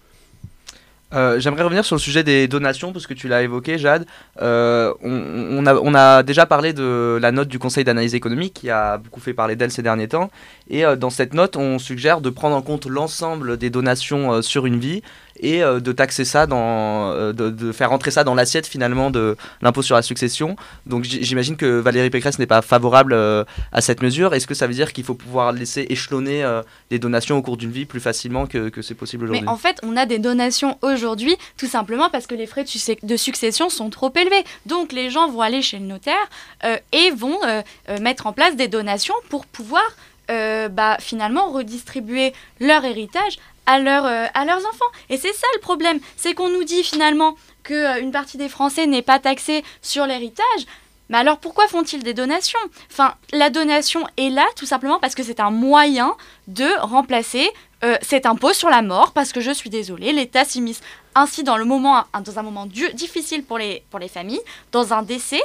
Euh, 1.14 1.42
j'aimerais 1.42 1.64
revenir 1.64 1.84
sur 1.84 1.98
le 1.98 2.00
sujet 2.00 2.24
des 2.24 2.48
donations, 2.48 2.94
parce 2.94 3.06
que 3.06 3.14
tu 3.14 3.28
l'as 3.28 3.42
évoqué, 3.42 3.78
Jade. 3.78 4.06
Euh, 4.42 4.94
on, 5.04 5.66
a, 5.66 5.76
on, 5.76 5.94
a, 5.94 6.24
déjà 6.24 6.46
parlé 6.46 6.72
de 6.72 7.20
la 7.22 7.34
note 7.34 7.50
du 7.50 7.60
Conseil 7.60 7.84
d'analyse 7.84 8.16
économique, 8.16 8.54
qui 8.54 8.70
a 8.70 8.98
beaucoup 8.98 9.20
fait 9.20 9.34
parler 9.34 9.58
d'elle 9.58 9.72
ces 9.72 9.82
derniers 9.82 10.08
temps. 10.08 10.32
Et 10.70 10.84
dans 10.98 11.10
cette 11.10 11.34
note, 11.34 11.58
on 11.58 11.80
suggère 11.80 12.22
de 12.22 12.30
prendre 12.30 12.56
en 12.56 12.62
compte 12.62 12.86
l'ensemble 12.86 13.58
des 13.58 13.70
donations 13.70 14.42
sur 14.42 14.66
une 14.66 14.80
vie 14.80 15.02
et 15.42 15.64
euh, 15.64 15.80
de 15.80 15.92
taxer 15.92 16.24
ça, 16.24 16.46
euh, 16.50 17.34
de, 17.34 17.72
faire 17.72 17.90
rentrer 17.90 18.12
ça 18.12 18.24
dans 18.24 18.36
l'assiette 18.36 18.68
finalement 18.68 19.10
de 19.12 19.36
l'impôt 19.62 19.82
sur 19.82 19.96
la 19.96 20.02
succession. 20.02 20.56
Donc 20.86 21.04
j'imagine 21.04 21.58
que 21.58 21.80
Valérie 21.80 22.10
Pécresse 22.10 22.40
n'est 22.40 22.48
pas 22.48 22.62
favorable 22.62 23.14
euh, 23.14 23.44
à 23.72 23.82
cette 23.82 24.02
mesure. 24.02 24.34
Est-ce 24.34 24.48
que 24.48 24.54
ça 24.54 24.68
veut 24.68 24.74
dire 24.74 24.94
qu'il 24.94 25.04
faut 25.04 25.16
pouvoir 25.16 25.52
laisser 25.52 25.88
échelonner 25.90 26.46
des 26.90 27.00
donations 27.00 27.38
au 27.38 27.42
cours 27.42 27.58
d'une 27.58 27.72
vie 27.72 27.86
plus 27.86 28.00
facilement 28.00 28.46
que, 28.46 28.70
que 28.70 28.82
c'est 28.82 28.96
possible 28.96 29.26
aujourd'hui? 29.26 29.42
Mais 29.44 29.52
en 29.52 29.58
fait, 29.58 29.78
on 29.84 29.98
a 29.98 30.06
des 30.06 30.20
donations 30.20 30.78
aujourd'hui 30.82 31.36
tout 31.58 31.68
simplement 31.68 32.10
parce 32.10 32.28
que 32.28 32.36
les 32.36 32.46
frais 32.46 32.66
de 33.04 33.18
succession 33.18 33.70
sont 33.70 33.90
trop 33.90 34.14
élevés. 34.16 34.44
Donc 34.66 34.92
les 34.92 35.10
gens 35.10 35.30
vont 35.30 35.42
aller 35.42 35.62
chez 35.62 35.80
le 35.80 35.86
notaire 35.86 36.16
et 36.92 37.12
vont 37.12 37.38
mettre 38.00 38.28
en 38.28 38.34
place 38.34 38.56
des 38.56 38.68
donations 38.68 39.16
pour 39.30 39.46
pouvoir 39.46 39.84
bah, 40.28 40.98
finalement 41.00 41.52
redistribuer 41.52 42.34
leur 42.60 42.86
héritage 42.86 43.38
à, 43.66 43.78
euh, 43.78 44.28
à 44.34 44.46
leurs 44.46 44.60
enfants. 44.60 44.86
Et 45.10 45.18
c'est 45.18 45.34
ça 45.34 45.48
le 45.56 45.62
problème, 45.62 46.00
c'est 46.18 46.34
qu'on 46.34 46.50
nous 46.50 46.64
dit 46.64 46.84
finalement 46.84 47.36
qu'une 47.64 47.76
euh, 47.76 48.12
partie 48.12 48.38
des 48.38 48.50
Français 48.50 48.88
n'est 48.88 49.02
pas 49.02 49.20
taxée 49.20 49.64
sur 49.82 50.06
l'héritage. 50.06 50.66
Mais 51.10 51.18
alors 51.18 51.40
pourquoi 51.40 51.68
font-ils 51.68 52.04
des 52.04 52.14
donations? 52.14 52.60
Enfin, 52.90 53.16
la 53.34 53.50
donation 53.50 54.08
est 54.18 54.30
là 54.30 54.46
tout 54.56 54.66
simplement 54.66 55.00
parce 55.00 55.14
que 55.14 55.24
c'est 55.24 55.42
un 55.42 55.52
moyen 55.52 56.16
de 56.48 56.68
remplacer 56.80 57.50
euh, 57.84 57.98
cet 58.02 58.26
impôt 58.26 58.54
sur 58.54 58.70
la 58.70 58.82
mort, 58.82 59.12
parce 59.12 59.34
que 59.34 59.42
je 59.42 59.52
suis 59.52 59.70
désolée, 59.70 60.14
l'État 60.14 60.46
s'immisce 60.46 60.82
ainsi 61.16 61.44
dans, 61.44 61.58
le 61.58 61.66
moment, 61.66 62.06
dans 62.24 62.40
un 62.40 62.44
moment 62.44 62.66
difficile 62.66 63.44
pour 63.44 63.58
les, 63.58 63.84
pour 63.90 64.00
les 64.00 64.08
familles, 64.08 64.40
dans 64.72 64.94
un 64.94 65.02
décès, 65.02 65.42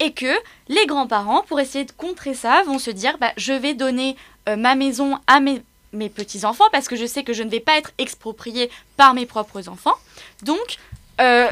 et 0.00 0.12
que 0.12 0.34
les 0.68 0.84
grands-parents, 0.86 1.44
pour 1.46 1.60
essayer 1.60 1.84
de 1.84 1.92
contrer 1.92 2.34
ça, 2.34 2.62
vont 2.64 2.78
se 2.78 2.90
dire 2.90 3.16
bah, 3.18 3.32
je 3.36 3.52
vais 3.52 3.74
donner 3.74 4.16
ma 4.56 4.74
maison 4.74 5.18
à 5.28 5.38
mes 5.38 5.62
mes 5.92 6.08
petits-enfants 6.08 6.64
parce 6.72 6.88
que 6.88 6.96
je 6.96 7.06
sais 7.06 7.24
que 7.24 7.32
je 7.32 7.42
ne 7.42 7.50
vais 7.50 7.60
pas 7.60 7.78
être 7.78 7.92
expropriée 7.98 8.70
par 8.96 9.14
mes 9.14 9.26
propres 9.26 9.68
enfants. 9.68 9.94
Donc, 10.42 10.78
euh, 11.20 11.48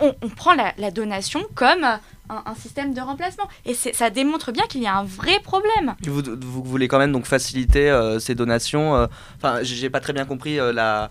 on, 0.00 0.28
prend 0.28 0.54
la, 0.54 0.90
donation 0.90 1.44
comme 1.54 1.84
un, 1.84 2.54
système 2.60 2.94
de 2.94 3.00
remplacement. 3.00 3.48
Et 3.64 3.74
ça 3.74 4.10
démontre 4.10 4.52
bien 4.52 4.64
qu'il 4.66 4.82
y 4.82 4.86
a 4.86 4.96
un 4.96 5.04
vrai 5.04 5.38
problème. 5.40 5.94
Vous, 6.02 6.62
voulez 6.64 6.88
quand 6.88 6.98
même 6.98 7.12
donc 7.12 7.26
faciliter 7.26 7.90
euh, 7.90 8.18
ces 8.18 8.34
donations. 8.34 8.96
Euh, 8.96 9.06
enfin, 9.36 9.62
j'ai 9.62 9.90
pas 9.90 10.00
très 10.00 10.12
bien 10.12 10.24
compris 10.24 10.56
la, 10.56 11.10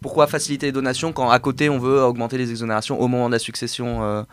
pourquoi 0.00 0.26
faciliter 0.26 0.66
les 0.66 0.72
donations 0.72 1.12
quand 1.12 1.30
à 1.30 1.38
côté 1.38 1.68
on 1.68 1.78
veut 1.78 2.02
augmenter 2.02 2.38
les 2.38 2.50
exonérations 2.50 3.00
au 3.00 3.08
moment 3.08 3.28
de 3.28 3.32
la 3.32 3.38
succession 3.38 4.26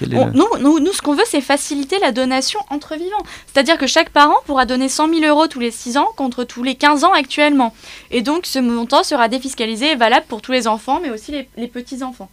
nous, 0.00 0.78
nous, 0.80 0.92
ce 0.92 1.02
qu'on 1.02 1.14
veut, 1.14 1.24
c'est 1.26 1.40
faciliter 1.40 1.98
la 1.98 2.12
donation 2.12 2.60
entre 2.70 2.96
vivants. 2.96 3.22
C'est-à-dire 3.46 3.78
que 3.78 3.86
chaque 3.86 4.10
parent 4.10 4.36
pourra 4.46 4.66
donner 4.66 4.88
100 4.88 5.08
000 5.08 5.24
euros 5.24 5.46
tous 5.46 5.60
les 5.60 5.70
6 5.70 5.96
ans 5.96 6.08
contre 6.16 6.44
tous 6.44 6.62
les 6.62 6.74
15 6.74 7.04
ans 7.04 7.12
actuellement. 7.12 7.74
Et 8.10 8.22
donc, 8.22 8.46
ce 8.46 8.58
montant 8.58 9.02
sera 9.02 9.28
défiscalisé 9.28 9.92
et 9.92 9.96
valable 9.96 10.26
pour 10.28 10.42
tous 10.42 10.52
les 10.52 10.66
enfants, 10.66 11.00
mais 11.02 11.10
aussi 11.10 11.32
les, 11.56 11.68
petits-enfants. 11.68 12.28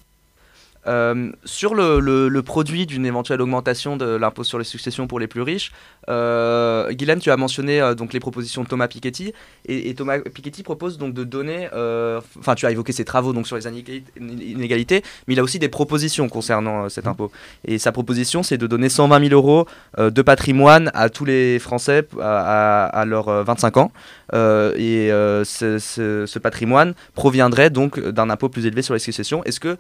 Euh, 0.88 1.32
sur 1.44 1.76
le, 1.76 2.00
le- 2.00 2.30
le 2.30 2.42
produit 2.42 2.86
d'une 2.86 3.06
éventuelle 3.06 3.42
augmentation 3.42 3.98
de 3.98 4.06
l'impôt 4.16 4.44
sur 4.46 4.58
les 4.58 4.64
successions 4.64 5.08
pour 5.08 5.20
les 5.20 5.28
plus 5.28 5.42
riches, 5.42 5.72
euh, 6.08 6.90
Guylaine, 6.94 7.20
tu 7.20 7.30
as 7.32 7.38
mentionné 7.38 7.82
euh, 7.82 7.96
donc 7.96 8.14
les 8.14 8.20
propositions 8.22 8.64
de 8.64 8.68
Thomas 8.70 8.88
Piketty 8.88 9.34
et, 9.66 9.90
et 9.90 9.94
Thomas 9.94 10.20
Piketty 10.20 10.64
propose 10.64 10.98
donc 10.98 11.14
de 11.14 11.24
donner, 11.26 11.68
euh, 11.74 12.22
enfin 12.40 12.56
tu 12.56 12.66
as 12.66 12.72
évoqué 12.72 12.94
ses 12.94 13.04
travaux 13.06 13.34
donc 13.34 13.46
sur 13.46 13.58
les 13.58 13.68
inégalités, 13.68 15.04
mais 15.28 15.34
il 15.34 15.40
a 15.40 15.44
aussi 15.44 15.60
des 15.60 15.70
propositions 15.70 16.30
concernant 16.30 16.88
cet 16.90 17.08
impôt. 17.08 17.30
Et 17.66 17.78
sa 17.78 17.92
proposition, 17.92 18.42
c'est 18.42 18.58
de 18.58 18.66
donner 18.68 18.90
120 18.90 19.28
000 19.30 19.34
euros 19.34 19.68
de 19.98 20.22
patrimoine 20.22 20.92
à 20.94 21.10
tous 21.10 21.26
les 21.26 21.60
Français 21.60 22.08
à, 22.22 22.86
à, 22.86 23.02
à 23.02 23.06
leurs 23.06 23.28
euh, 23.30 23.44
25 23.44 23.78
ans. 23.78 23.92
Et 24.34 25.10
ce, 25.10 25.78
ce- 25.80 26.26
ce 26.28 26.40
patrimoine 26.40 26.94
proviendrait 27.16 27.70
donc 27.72 28.00
d'un 28.00 28.30
impôt 28.30 28.48
plus 28.48 28.66
élevé 28.68 28.84
sur 28.84 28.94
les 28.94 29.00
successions. 29.00 29.44
Est-ce 29.46 29.60
que 29.60 29.76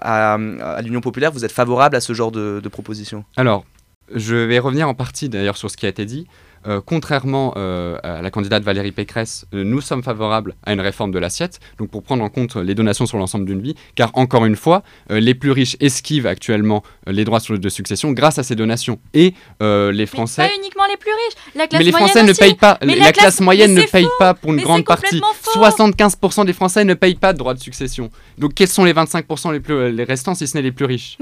à, 0.00 0.34
à 0.34 0.82
l'Union 0.82 1.00
populaire, 1.00 1.30
vous 1.32 1.44
êtes 1.44 1.52
favorable 1.52 1.96
à 1.96 2.00
ce 2.00 2.12
genre 2.12 2.32
de, 2.32 2.60
de 2.62 2.68
proposition? 2.68 3.24
Alors, 3.36 3.64
je 4.14 4.36
vais 4.36 4.58
revenir 4.58 4.88
en 4.88 4.94
partie 4.94 5.28
d'ailleurs 5.28 5.56
sur 5.56 5.70
ce 5.70 5.76
qui 5.76 5.86
a 5.86 5.88
été 5.88 6.04
dit. 6.04 6.26
Euh, 6.66 6.80
contrairement 6.84 7.54
euh, 7.56 7.96
à 8.02 8.22
la 8.22 8.30
candidate 8.32 8.64
Valérie 8.64 8.90
Pécresse, 8.90 9.46
euh, 9.54 9.62
nous 9.62 9.80
sommes 9.80 10.02
favorables 10.02 10.56
à 10.64 10.72
une 10.72 10.80
réforme 10.80 11.12
de 11.12 11.18
l'assiette, 11.20 11.60
donc 11.78 11.90
pour 11.90 12.02
prendre 12.02 12.24
en 12.24 12.28
compte 12.28 12.56
les 12.56 12.74
donations 12.74 13.06
sur 13.06 13.18
l'ensemble 13.18 13.44
d'une 13.44 13.60
vie, 13.60 13.76
car 13.94 14.10
encore 14.14 14.44
une 14.46 14.56
fois, 14.56 14.82
les 15.08 15.34
plus 15.36 15.52
riches 15.52 15.76
esquivent 15.78 16.26
actuellement 16.26 16.82
les 17.06 17.24
droits 17.24 17.38
sur- 17.38 17.56
de 17.56 17.68
succession 17.68 18.10
grâce 18.10 18.38
à 18.40 18.42
ces 18.42 18.56
donations. 18.56 18.98
Et 19.14 19.34
les 19.60 19.92
Mais 19.92 20.06
Français... 20.06 20.48
pas 20.48 20.54
uniquement 20.58 20.86
les 20.90 20.96
plus 20.96 21.12
riches. 21.12 21.54
La 21.54 21.68
classe 21.68 21.78
Mais 21.78 21.84
les 21.84 21.90
moyenne 21.92 22.08
Français 22.08 22.26
ne 22.26 22.30
aussi. 22.32 22.40
payent 22.40 22.54
pas, 22.54 22.78
Mais 22.84 22.96
la, 22.96 23.04
la 23.04 23.12
classe, 23.12 23.36
classe- 23.36 23.40
moyenne 23.42 23.74
mais 23.74 23.82
ne 23.82 23.86
paye 23.86 24.04
faux. 24.04 24.10
pas 24.18 24.34
pour 24.34 24.50
une 24.50 24.56
Mais 24.56 24.62
grande 24.64 24.84
partie. 24.84 25.20
faux. 25.42 25.60
75% 25.60 26.46
des 26.46 26.52
Français 26.52 26.84
ne 26.84 26.94
payent 26.94 27.14
pas 27.14 27.32
de 27.32 27.38
droits 27.38 27.54
de 27.54 27.60
succession. 27.60 28.10
Donc 28.38 28.54
quels 28.54 28.66
sont 28.68 28.82
les 28.84 28.92
25% 28.92 29.52
les, 29.52 29.60
plus, 29.60 29.92
les 29.92 30.04
restants 30.04 30.34
si 30.34 30.48
ce 30.48 30.56
n'est 30.56 30.62
les 30.62 30.72
plus 30.72 30.86
riches? 30.86 31.16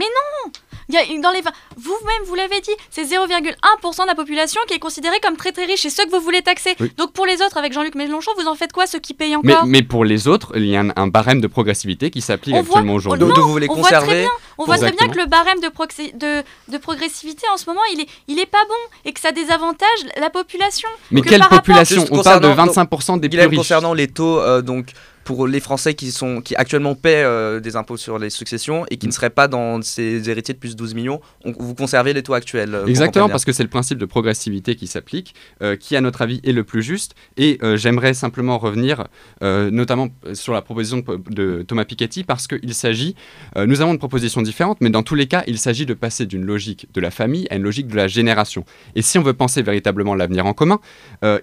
Il 0.89 0.95
y 0.95 0.99
a- 0.99 1.21
dans 1.21 1.31
les 1.31 1.41
vingt- 1.41 1.53
Vous-même, 1.77 2.23
vous 2.27 2.35
l'avez 2.35 2.61
dit, 2.61 2.71
c'est 2.91 3.05
0,1% 3.05 4.03
de 4.03 4.09
la 4.09 4.15
population 4.15 4.61
qui 4.69 4.75
est 4.75 4.79
considérée 4.79 5.19
comme 5.23 5.37
très 5.37 5.53
très 5.53 5.65
riche. 5.65 5.81
C'est 5.83 5.91
ceux 5.91 6.05
que 6.05 6.11
vous 6.11 6.21
voulez 6.21 6.43
taxer. 6.43 6.75
Oui. 6.81 6.93
Donc 6.97 7.13
pour 7.13 7.27
les 7.27 7.41
autres, 7.43 7.57
avec 7.57 7.73
Jean-Luc 7.73 7.95
Mélenchon, 7.95 8.31
vous 8.39 8.47
en 8.47 8.55
faites 8.55 8.73
quoi, 8.73 8.87
ceux 8.87 8.99
qui 8.99 9.15
payent 9.15 9.37
mais, 9.43 9.55
encore? 9.55 9.67
mais 9.67 9.83
pour 9.83 10.05
les 10.05 10.29
autres, 10.29 10.53
il 10.57 10.67
y 10.67 10.77
a 10.77 10.81
un, 10.81 10.91
un 10.97 11.07
barème 11.07 11.41
de 11.41 11.47
progressivité 11.47 12.11
qui 12.11 12.21
s'applique 12.21 12.55
actuellement 12.55 12.93
voit- 12.93 12.97
aujourd'hui. 12.97 13.21
Donc, 13.21 13.29
non, 13.31 13.35
donc 13.37 13.45
vous 13.47 13.53
voulez 13.53 13.67
on 13.71 13.75
voit 13.75 13.89
très 13.89 13.95
conserver 14.01 14.27
On 14.59 14.65
voit 14.65 14.79
très 14.79 14.93
bien 14.93 15.09
que 15.09 15.19
le 15.19 15.27
barème 15.27 15.61
de, 15.61 15.69
proxi- 15.69 16.17
de, 16.17 16.43
de 16.69 16.79
progressivité 16.79 17.47
en 17.53 17.57
ce 17.57 17.67
moment, 17.67 17.81
il 17.93 18.01
est, 18.03 18.09
il 18.29 18.39
est 18.39 18.47
pas 18.47 18.65
bon 18.69 18.75
et 19.05 19.13
que 19.13 19.21
ça 19.21 19.33
désavantage 19.33 19.89
la 20.21 20.31
population. 20.31 20.89
Mais 21.11 21.21
que 21.23 21.29
quelle 21.29 21.43
rapport- 21.43 21.59
population 21.59 22.05
On 22.11 22.23
parle 22.23 22.41
de 22.41 22.49
concernant- 22.49 22.73
25% 22.85 23.19
des 23.21 23.29
plus 23.29 23.41
riches. 23.41 23.57
concernant 23.57 23.95
les 23.95 24.09
taux, 24.09 24.39
euh, 24.41 24.63
donc 24.63 24.89
pour 25.25 25.47
les 25.47 25.61
Français 25.61 25.95
qui, 25.95 26.11
sont, 26.13 26.41
qui 26.41 26.55
actuellement 26.57 26.95
paient 26.95 27.23
euh, 27.25 27.61
des 27.61 27.77
impôts 27.77 27.97
sur 27.97 28.19
les 28.19 28.31
successions 28.31 28.85
et 28.91 28.97
qui 28.97 29.07
ne 29.07 29.13
seraient 29.13 29.31
pas 29.31 29.49
dans 29.49 29.81
ces 29.83 30.29
héritiers 30.31 30.55
de 30.55 30.59
plus 30.59 30.73
de 30.73 30.77
12 30.77 30.95
millions, 30.95 31.21
on- 31.45 31.53
vous 31.59 31.75
conservez 31.75 32.13
les 32.13 32.23
taux 32.23 32.35
actuels. 32.35 32.75
euh, 32.75 32.87
Exactement, 32.87 33.29
parce 33.33 33.45
que 33.45 33.53
c'est 33.53 33.63
le 33.63 33.69
principe 33.69 33.99
de 33.99 34.05
progressivité 34.07 34.77
qui 34.77 34.87
s'applique, 34.87 35.35
euh, 35.63 35.77
qui 35.77 35.97
à 35.97 36.01
notre 36.01 36.23
avis 36.23 36.41
est 36.45 36.53
le 36.53 36.65
plus 36.65 36.83
juste. 36.83 37.15
Et 37.37 37.59
j'aimerais 37.77 38.15
simplement 38.15 38.59
revenir 38.59 39.05
notamment 39.43 40.09
sur 40.35 40.53
la 40.53 40.63
proposition 40.63 40.99
de, 40.99 41.21
de 41.31 41.63
Thomas 41.63 41.85
Piketty, 41.85 42.25
parce 42.25 42.47
qu'il 42.47 42.75
s'agit, 42.75 43.15
nous 43.57 43.81
avons 43.81 43.93
une 43.93 43.99
proposition 43.99 44.43
différente, 44.43 44.79
mais 44.81 44.91
dans 44.91 45.03
tous 45.03 45.15
les 45.15 45.27
cas, 45.27 45.43
il 45.47 45.59
s'agit 45.59 45.87
de 45.87 45.95
passer 45.95 46.27
d'une 46.27 46.45
logique 46.45 46.87
de 46.93 47.01
la 47.01 47.11
famille 47.11 47.47
à 47.51 47.57
une 47.57 47.63
logique 47.63 47.87
de 47.89 47.97
la 47.97 48.09
génération. 48.09 48.65
Et 48.95 49.03
si 49.03 49.19
on 49.19 49.23
veut 49.23 49.33
penser 49.35 49.63
véritablement 49.63 50.15
l'avenir 50.15 50.47
en 50.47 50.53
commun, 50.55 50.81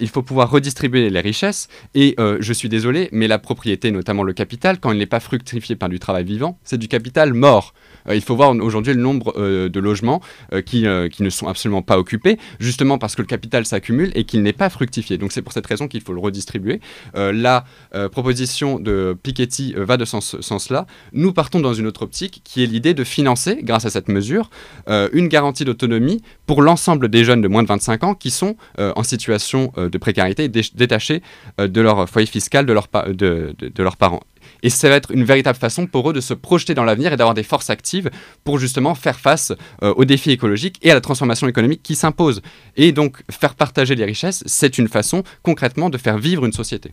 il 0.00 0.08
faut 0.08 0.22
pouvoir 0.22 0.50
redistribuer 0.50 1.10
les 1.10 1.20
richesses. 1.20 1.68
Et 1.94 2.16
je 2.18 2.52
suis 2.52 2.68
désolé, 2.68 3.08
mais 3.12 3.28
la 3.28 3.38
propriété, 3.38 3.71
notamment 3.90 4.22
le 4.22 4.32
capital, 4.32 4.78
quand 4.80 4.92
il 4.92 4.98
n'est 4.98 5.06
pas 5.06 5.20
fructifié 5.20 5.76
par 5.76 5.88
du 5.88 5.98
travail 5.98 6.24
vivant, 6.24 6.58
c'est 6.64 6.78
du 6.78 6.88
capital 6.88 7.32
mort. 7.34 7.74
Euh, 8.08 8.14
il 8.14 8.20
faut 8.22 8.36
voir 8.36 8.50
aujourd'hui 8.56 8.94
le 8.94 9.00
nombre 9.00 9.32
euh, 9.36 9.68
de 9.68 9.80
logements 9.80 10.20
euh, 10.52 10.60
qui, 10.60 10.84
qui 11.10 11.22
ne 11.22 11.30
sont 11.30 11.46
absolument 11.48 11.82
pas 11.82 11.98
occupés, 11.98 12.38
justement 12.60 12.98
parce 12.98 13.14
que 13.14 13.22
le 13.22 13.26
capital 13.26 13.64
s'accumule 13.66 14.10
et 14.14 14.24
qu'il 14.24 14.42
n'est 14.42 14.52
pas 14.52 14.70
fructifié. 14.70 15.18
Donc 15.18 15.32
c'est 15.32 15.42
pour 15.42 15.52
cette 15.52 15.66
raison 15.66 15.88
qu'il 15.88 16.00
faut 16.02 16.12
le 16.12 16.20
redistribuer. 16.20 16.80
La 17.14 17.64
proposition 18.10 18.78
de 18.78 19.16
Piketty 19.22 19.74
va 19.76 19.96
de 19.96 20.04
ce 20.04 20.10
sens- 20.12 20.40
sens-là. 20.40 20.86
Nous 21.12 21.32
partons 21.32 21.60
dans 21.60 21.74
une 21.74 21.86
autre 21.86 22.02
optique 22.02 22.40
qui 22.44 22.62
est 22.62 22.66
l'idée 22.66 22.94
de 22.94 23.04
financer, 23.04 23.58
grâce 23.62 23.84
à 23.84 23.90
cette 23.90 24.08
mesure, 24.08 24.50
une 24.88 25.28
garantie 25.28 25.64
d'autonomie 25.64 26.22
pour 26.46 26.62
l'ensemble 26.62 27.08
des 27.08 27.24
jeunes 27.24 27.40
de 27.40 27.48
moins 27.48 27.62
de 27.62 27.68
25 27.68 28.04
ans 28.04 28.14
qui 28.14 28.30
sont 28.30 28.56
en 28.78 29.02
situation 29.02 29.72
de 29.76 29.98
précarité, 29.98 30.48
dé- 30.48 30.62
détachés 30.74 31.22
de 31.58 31.80
leur 31.80 32.08
foyer 32.08 32.26
fiscal, 32.26 32.66
de, 32.66 32.72
leurs 32.72 32.88
pa- 32.88 33.08
de- 33.12 33.54
de- 33.68 33.82
leurs 33.82 33.96
parents. 33.96 34.22
Et 34.62 34.70
ça 34.70 34.88
va 34.88 34.96
être 34.96 35.10
une 35.12 35.24
véritable 35.24 35.58
façon 35.58 35.86
pour 35.86 36.10
eux 36.10 36.12
de 36.12 36.20
se 36.20 36.34
projeter 36.34 36.74
dans 36.74 36.84
l'avenir 36.84 37.12
et 37.12 37.16
d'avoir 37.16 37.34
des 37.34 37.42
forces 37.42 37.70
actives 37.70 38.10
pour 38.44 38.58
justement 38.58 38.94
faire 38.94 39.18
face 39.18 39.52
euh, 39.82 39.92
aux 39.94 40.04
défis 40.04 40.30
écologiques 40.30 40.78
et 40.82 40.90
à 40.90 40.94
la 40.94 41.00
transformation 41.00 41.48
économique 41.48 41.82
qui 41.82 41.94
s'impose. 41.96 42.42
Et 42.76 42.92
donc 42.92 43.22
faire 43.30 43.54
partager 43.54 43.94
les 43.94 44.04
richesses, 44.04 44.42
c'est 44.46 44.78
une 44.78 44.88
façon 44.88 45.22
concrètement 45.42 45.90
de 45.90 45.98
faire 45.98 46.18
vivre 46.18 46.44
une 46.44 46.52
société. 46.52 46.92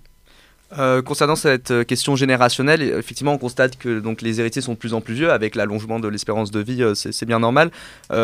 Euh, 0.77 1.01
concernant 1.01 1.35
cette 1.35 1.71
euh, 1.71 1.83
question 1.83 2.15
générationnelle, 2.15 2.83
effectivement, 2.83 3.33
on 3.33 3.37
constate 3.39 3.77
que 3.77 3.99
donc, 3.99 4.21
les 4.21 4.39
héritiers 4.39 4.61
sont 4.61 4.73
de 4.73 4.77
plus 4.77 4.93
en 4.93 5.01
plus 5.01 5.15
vieux 5.15 5.31
avec 5.31 5.55
l'allongement 5.55 5.99
de 5.99 6.07
l'espérance 6.07 6.51
de 6.51 6.59
vie, 6.59 6.83
euh, 6.83 6.93
c'est 6.93 7.25
bien 7.25 7.39
normal. 7.39 7.71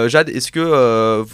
Jade, 0.08 0.29
est-ce 0.29 0.51
que 0.51 1.25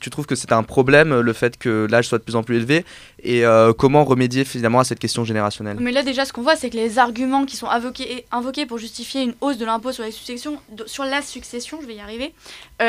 tu 0.00 0.10
trouves 0.10 0.26
que 0.26 0.34
c'est 0.34 0.52
un 0.52 0.62
problème 0.62 1.20
le 1.20 1.32
fait 1.32 1.56
que 1.56 1.86
l'âge 1.90 2.08
soit 2.08 2.18
de 2.18 2.22
plus 2.22 2.36
en 2.36 2.42
plus 2.42 2.56
élevé 2.56 2.84
et 3.22 3.44
comment 3.78 4.04
remédier 4.04 4.44
finalement 4.44 4.80
à 4.80 4.84
cette 4.84 4.98
question 4.98 5.24
générationnelle? 5.24 5.76
Mais 5.80 5.92
là, 5.92 6.02
déjà, 6.02 6.24
ce 6.24 6.32
qu'on 6.32 6.42
voit, 6.42 6.56
c'est 6.56 6.70
que 6.70 6.76
les 6.76 6.98
arguments 6.98 7.46
qui 7.46 7.56
sont 7.56 7.68
invoqués, 7.68 8.66
pour 8.66 8.78
justifier 8.78 9.22
une 9.22 9.34
hausse 9.40 9.58
de 9.58 9.64
l'impôt 9.64 9.92
sur, 9.92 10.04
sur 10.86 11.04
la 11.04 11.22
succession, 11.22 11.78
je 11.80 11.86
vais 11.86 11.94
y 11.94 12.00
arriver, 12.00 12.34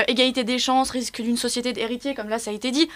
égalité 0.08 0.44
des 0.44 0.60
chances, 0.60 0.90
risque 0.90 1.22
d'une 1.22 1.38
société 1.38 1.74
d'héritiers, 1.74 2.14
comme 2.16 2.30
là, 2.30 2.40
ça 2.40 2.52
a 2.52 2.54
été 2.54 2.72
dit, 2.72 2.90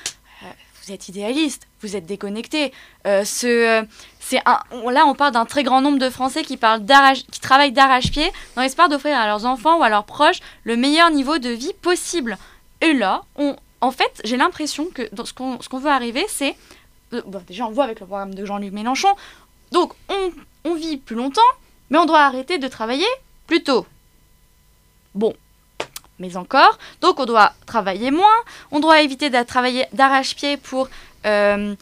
vous 0.86 0.94
êtes 0.94 1.08
idéaliste, 1.08 1.68
vous 1.82 1.96
êtes 1.96 2.06
déconnecté. 2.06 2.72
Ce, 3.06 3.86
là, 4.34 5.06
on 5.06 5.16
parle 5.16 5.34
d'un 5.34 5.46
très 5.46 5.64
grand 5.64 5.82
nombre 5.82 6.00
de 6.00 6.10
Français 6.10 6.44
qui, 6.44 6.58
travaillent 6.58 7.72
d'arrache-pied 7.72 8.32
dans 8.56 8.62
l'espoir 8.62 8.90
d'offrir 8.90 9.18
à 9.18 9.28
leurs 9.28 9.46
enfants 9.46 9.80
ou 9.80 9.84
à 9.84 9.90
leurs 9.90 10.06
proches 10.06 10.40
le 10.64 10.76
meilleur 10.76 11.12
niveau 11.12 11.38
de 11.38 11.50
vie 11.50 11.74
possible. 11.82 12.38
Et 12.82 12.94
là, 12.94 13.24
on, 13.36 13.56
en 13.82 13.92
fait, 13.92 14.22
j'ai 14.24 14.38
l'impression 14.38 14.88
que 14.94 15.04
ce 15.24 15.34
qu'on 15.34 15.80
veut 15.80 15.92
arriver, 15.92 16.26
c'est 16.28 16.56
euh, 17.14 17.22
déjà 17.48 17.68
on 17.68 17.72
voit 17.72 17.84
avec 17.84 18.00
le 18.00 18.06
programme 18.06 18.34
de 18.34 18.46
Jean-Luc 18.46 18.74
Mélenchon, 18.74 19.14
donc 19.72 19.94
on, 20.10 20.32
on 20.64 20.76
vit 20.76 20.98
plus 20.98 21.16
longtemps, 21.16 21.42
mais 21.90 21.98
on 21.98 22.06
doit 22.06 22.22
arrêter 22.22 22.58
de 22.58 22.68
travailler 22.68 23.06
plus 23.48 23.64
tôt. 23.64 23.86
Bon, 25.14 25.34
mais 26.20 26.36
encore, 26.36 26.78
donc 27.02 27.20
on 27.20 27.26
doit 27.26 27.54
travailler 27.66 28.12
moins, 28.12 28.28
on 28.72 28.80
doit 28.80 29.02
éviter 29.02 29.30
de 29.30 29.44
travailler 29.44 29.86
d'arrache-pied 29.94 30.58
pour 30.58 30.90
euh, 31.26 31.76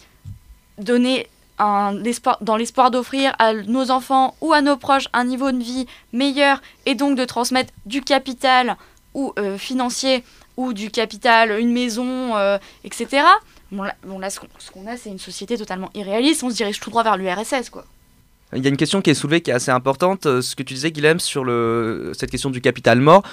donner 0.77 1.27
dans 1.59 2.57
l'espoir 2.57 2.91
d'offrir 2.91 3.35
à 3.39 3.53
nos 3.53 3.91
enfants 3.91 4.35
ou 4.41 4.53
à 4.53 4.61
nos 4.61 4.77
proches 4.77 5.07
un 5.13 5.25
niveau 5.25 5.51
de 5.51 5.61
vie 5.61 5.85
meilleur 6.11 6.61
et 6.85 6.95
donc 6.95 7.17
de 7.17 7.25
transmettre 7.25 7.73
du 7.85 8.01
capital 8.01 8.77
ou 9.13 9.33
euh, 9.37 9.57
financier 9.57 10.23
ou 10.57 10.73
du 10.73 10.91
capital, 10.91 11.59
une 11.59 11.71
maison, 11.71 12.35
euh, 12.35 12.57
etc. 12.83 13.23
Bon 13.71 14.19
là, 14.19 14.29
ce 14.29 14.39
qu'on 14.39 14.87
a, 14.87 14.97
c'est 14.97 15.09
une 15.09 15.19
société 15.19 15.57
totalement 15.57 15.89
irréaliste. 15.95 16.43
On 16.43 16.49
se 16.49 16.55
dirige 16.55 16.79
tout 16.79 16.91
droit 16.91 17.03
vers 17.03 17.17
l'URSS, 17.17 17.69
quoi. 17.71 17.85
Il 18.55 18.63
y 18.63 18.67
a 18.67 18.69
une 18.69 18.77
question 18.77 19.01
qui 19.01 19.09
est 19.09 19.13
soulevée 19.13 19.41
qui 19.41 19.51
est 19.51 19.53
assez 19.53 19.71
importante. 19.71 20.25
euh, 20.25 20.41
Ce 20.41 20.55
que 20.55 20.63
tu 20.63 20.73
disais, 20.73 20.91
Guilhem, 20.91 21.19
sur 21.19 21.43
cette 22.13 22.29
question 22.29 22.49
du 22.49 22.61
capital 22.61 22.99
mort. 22.99 23.23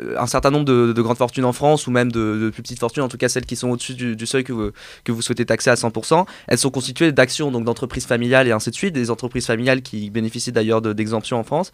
Euh, 0.00 0.16
Un 0.18 0.26
certain 0.26 0.50
nombre 0.50 0.64
de, 0.64 0.92
de 0.92 1.02
grandes 1.02 1.16
fortunes 1.16 1.44
en 1.44 1.52
France, 1.52 1.86
ou 1.86 1.90
même 1.90 2.10
de, 2.10 2.50
plus 2.52 2.62
petites 2.62 2.80
fortunes, 2.80 3.02
en 3.02 3.08
tout 3.08 3.16
cas 3.16 3.28
celles 3.28 3.46
qui 3.46 3.56
sont 3.56 3.68
au-dessus 3.70 3.94
du, 3.94 4.26
seuil 4.26 4.44
que 4.44 4.52
vous, 4.52 5.22
souhaitez 5.22 5.44
taxer 5.44 5.70
à 5.70 5.74
100%, 5.74 6.26
elles 6.48 6.58
sont 6.58 6.70
constituées 6.70 7.12
d'actions, 7.12 7.50
donc 7.50 7.64
d'entreprises 7.64 8.06
familiales 8.06 8.48
et 8.48 8.52
ainsi 8.52 8.70
de 8.70 8.74
suite, 8.74 8.94
des 8.94 9.10
entreprises 9.10 9.46
familiales 9.46 9.82
qui 9.82 10.10
bénéficient 10.10 10.52
d'ailleurs 10.52 10.82
de- 10.82 10.92
d'exemptions 10.92 11.38
en 11.38 11.44
France. 11.44 11.72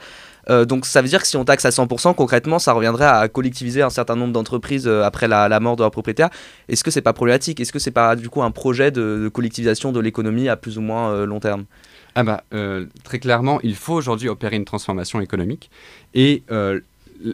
Euh, 0.48 0.64
donc 0.64 0.86
ça 0.86 1.00
veut 1.02 1.08
dire 1.08 1.20
que 1.22 1.28
si 1.28 1.36
on 1.36 1.44
taxe 1.44 1.64
à 1.64 1.70
100%, 1.70 2.14
concrètement, 2.14 2.58
ça 2.58 2.72
reviendrait 2.72 3.06
à 3.06 3.28
collectiviser 3.28 3.82
un 3.82 3.90
certain 3.90 4.16
nombre 4.16 4.32
d'entreprises 4.32 4.88
après 4.88 5.28
la, 5.28 5.60
mort 5.60 5.76
de 5.76 5.82
leur 5.82 5.90
propriétaire. 5.90 6.30
Est-ce 6.68 6.82
que 6.84 6.90
c'est 6.90 7.02
pas 7.02 7.12
problématique? 7.12 7.60
Est-ce 7.60 7.72
que 7.72 7.78
c'est 7.78 7.90
pas 7.90 8.16
du 8.16 8.28
coup 8.28 8.42
un 8.42 8.50
projet 8.50 8.90
de, 8.90 9.30
collectivisation 9.32 9.92
de 9.92 10.00
l'économie 10.00 10.48
à 10.48 10.56
plus 10.56 10.78
ou 10.78 10.80
moins 10.80 11.24
long 11.24 11.40
terme? 11.40 11.64
Ah 12.14 12.24
bah, 12.24 12.44
euh, 12.54 12.86
très 13.04 13.18
clairement, 13.18 13.60
il 13.62 13.74
faut 13.74 13.94
aujourd'hui 13.94 14.28
opérer 14.28 14.56
une 14.56 14.64
transformation 14.64 15.20
économique 15.20 15.70
et 16.14 16.42
euh, 16.50 16.80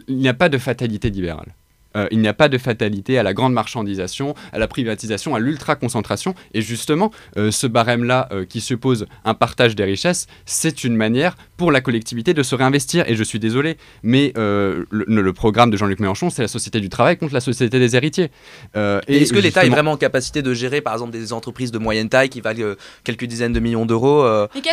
il 0.07 0.17
n'y 0.17 0.27
a 0.27 0.33
pas 0.33 0.49
de 0.49 0.57
fatalité 0.57 1.09
libérale. 1.09 1.53
Euh, 1.97 2.07
il 2.11 2.19
n'y 2.19 2.27
a 2.27 2.33
pas 2.33 2.49
de 2.49 2.57
fatalité 2.57 3.17
à 3.17 3.23
la 3.23 3.33
grande 3.33 3.53
marchandisation, 3.53 4.35
à 4.53 4.59
la 4.59 4.67
privatisation, 4.67 5.35
à 5.35 5.39
l'ultra-concentration. 5.39 6.35
Et 6.53 6.61
justement, 6.61 7.11
euh, 7.37 7.51
ce 7.51 7.67
barème-là 7.67 8.29
euh, 8.31 8.45
qui 8.45 8.61
suppose 8.61 9.07
un 9.25 9.33
partage 9.33 9.75
des 9.75 9.83
richesses, 9.83 10.27
c'est 10.45 10.83
une 10.83 10.95
manière 10.95 11.35
pour 11.57 11.71
la 11.71 11.81
collectivité 11.81 12.33
de 12.33 12.43
se 12.43 12.55
réinvestir. 12.55 13.09
Et 13.09 13.15
je 13.15 13.23
suis 13.23 13.39
désolé, 13.39 13.77
mais 14.03 14.31
le, 14.35 14.85
le, 14.91 15.33
programme 15.33 15.71
de 15.71 15.77
Jean-Luc 15.77 15.99
Mélenchon, 15.99 16.29
c'est 16.29 16.43
la 16.43 16.47
société 16.47 16.79
du 16.79 16.89
travail 16.89 17.17
contre 17.17 17.33
la 17.33 17.39
société 17.39 17.79
des 17.79 17.95
héritiers. 17.95 18.29
et 18.75 19.17
est-ce 19.21 19.33
que 19.33 19.39
l'État 19.39 19.65
est 19.65 19.69
vraiment 19.69 19.93
en 19.93 19.97
capacité 19.97 20.41
de 20.41 20.53
gérer, 20.53 20.81
par 20.81 20.93
exemple, 20.93 21.11
des 21.11 21.33
entreprises 21.33 21.71
de 21.71 21.79
moyenne 21.79 22.09
taille 22.09 22.29
qui 22.29 22.41
valent 22.41 22.75
quelques 23.03 23.25
dizaines 23.25 23.53
de 23.53 23.59
millions 23.59 23.85
d'euros 23.85 24.25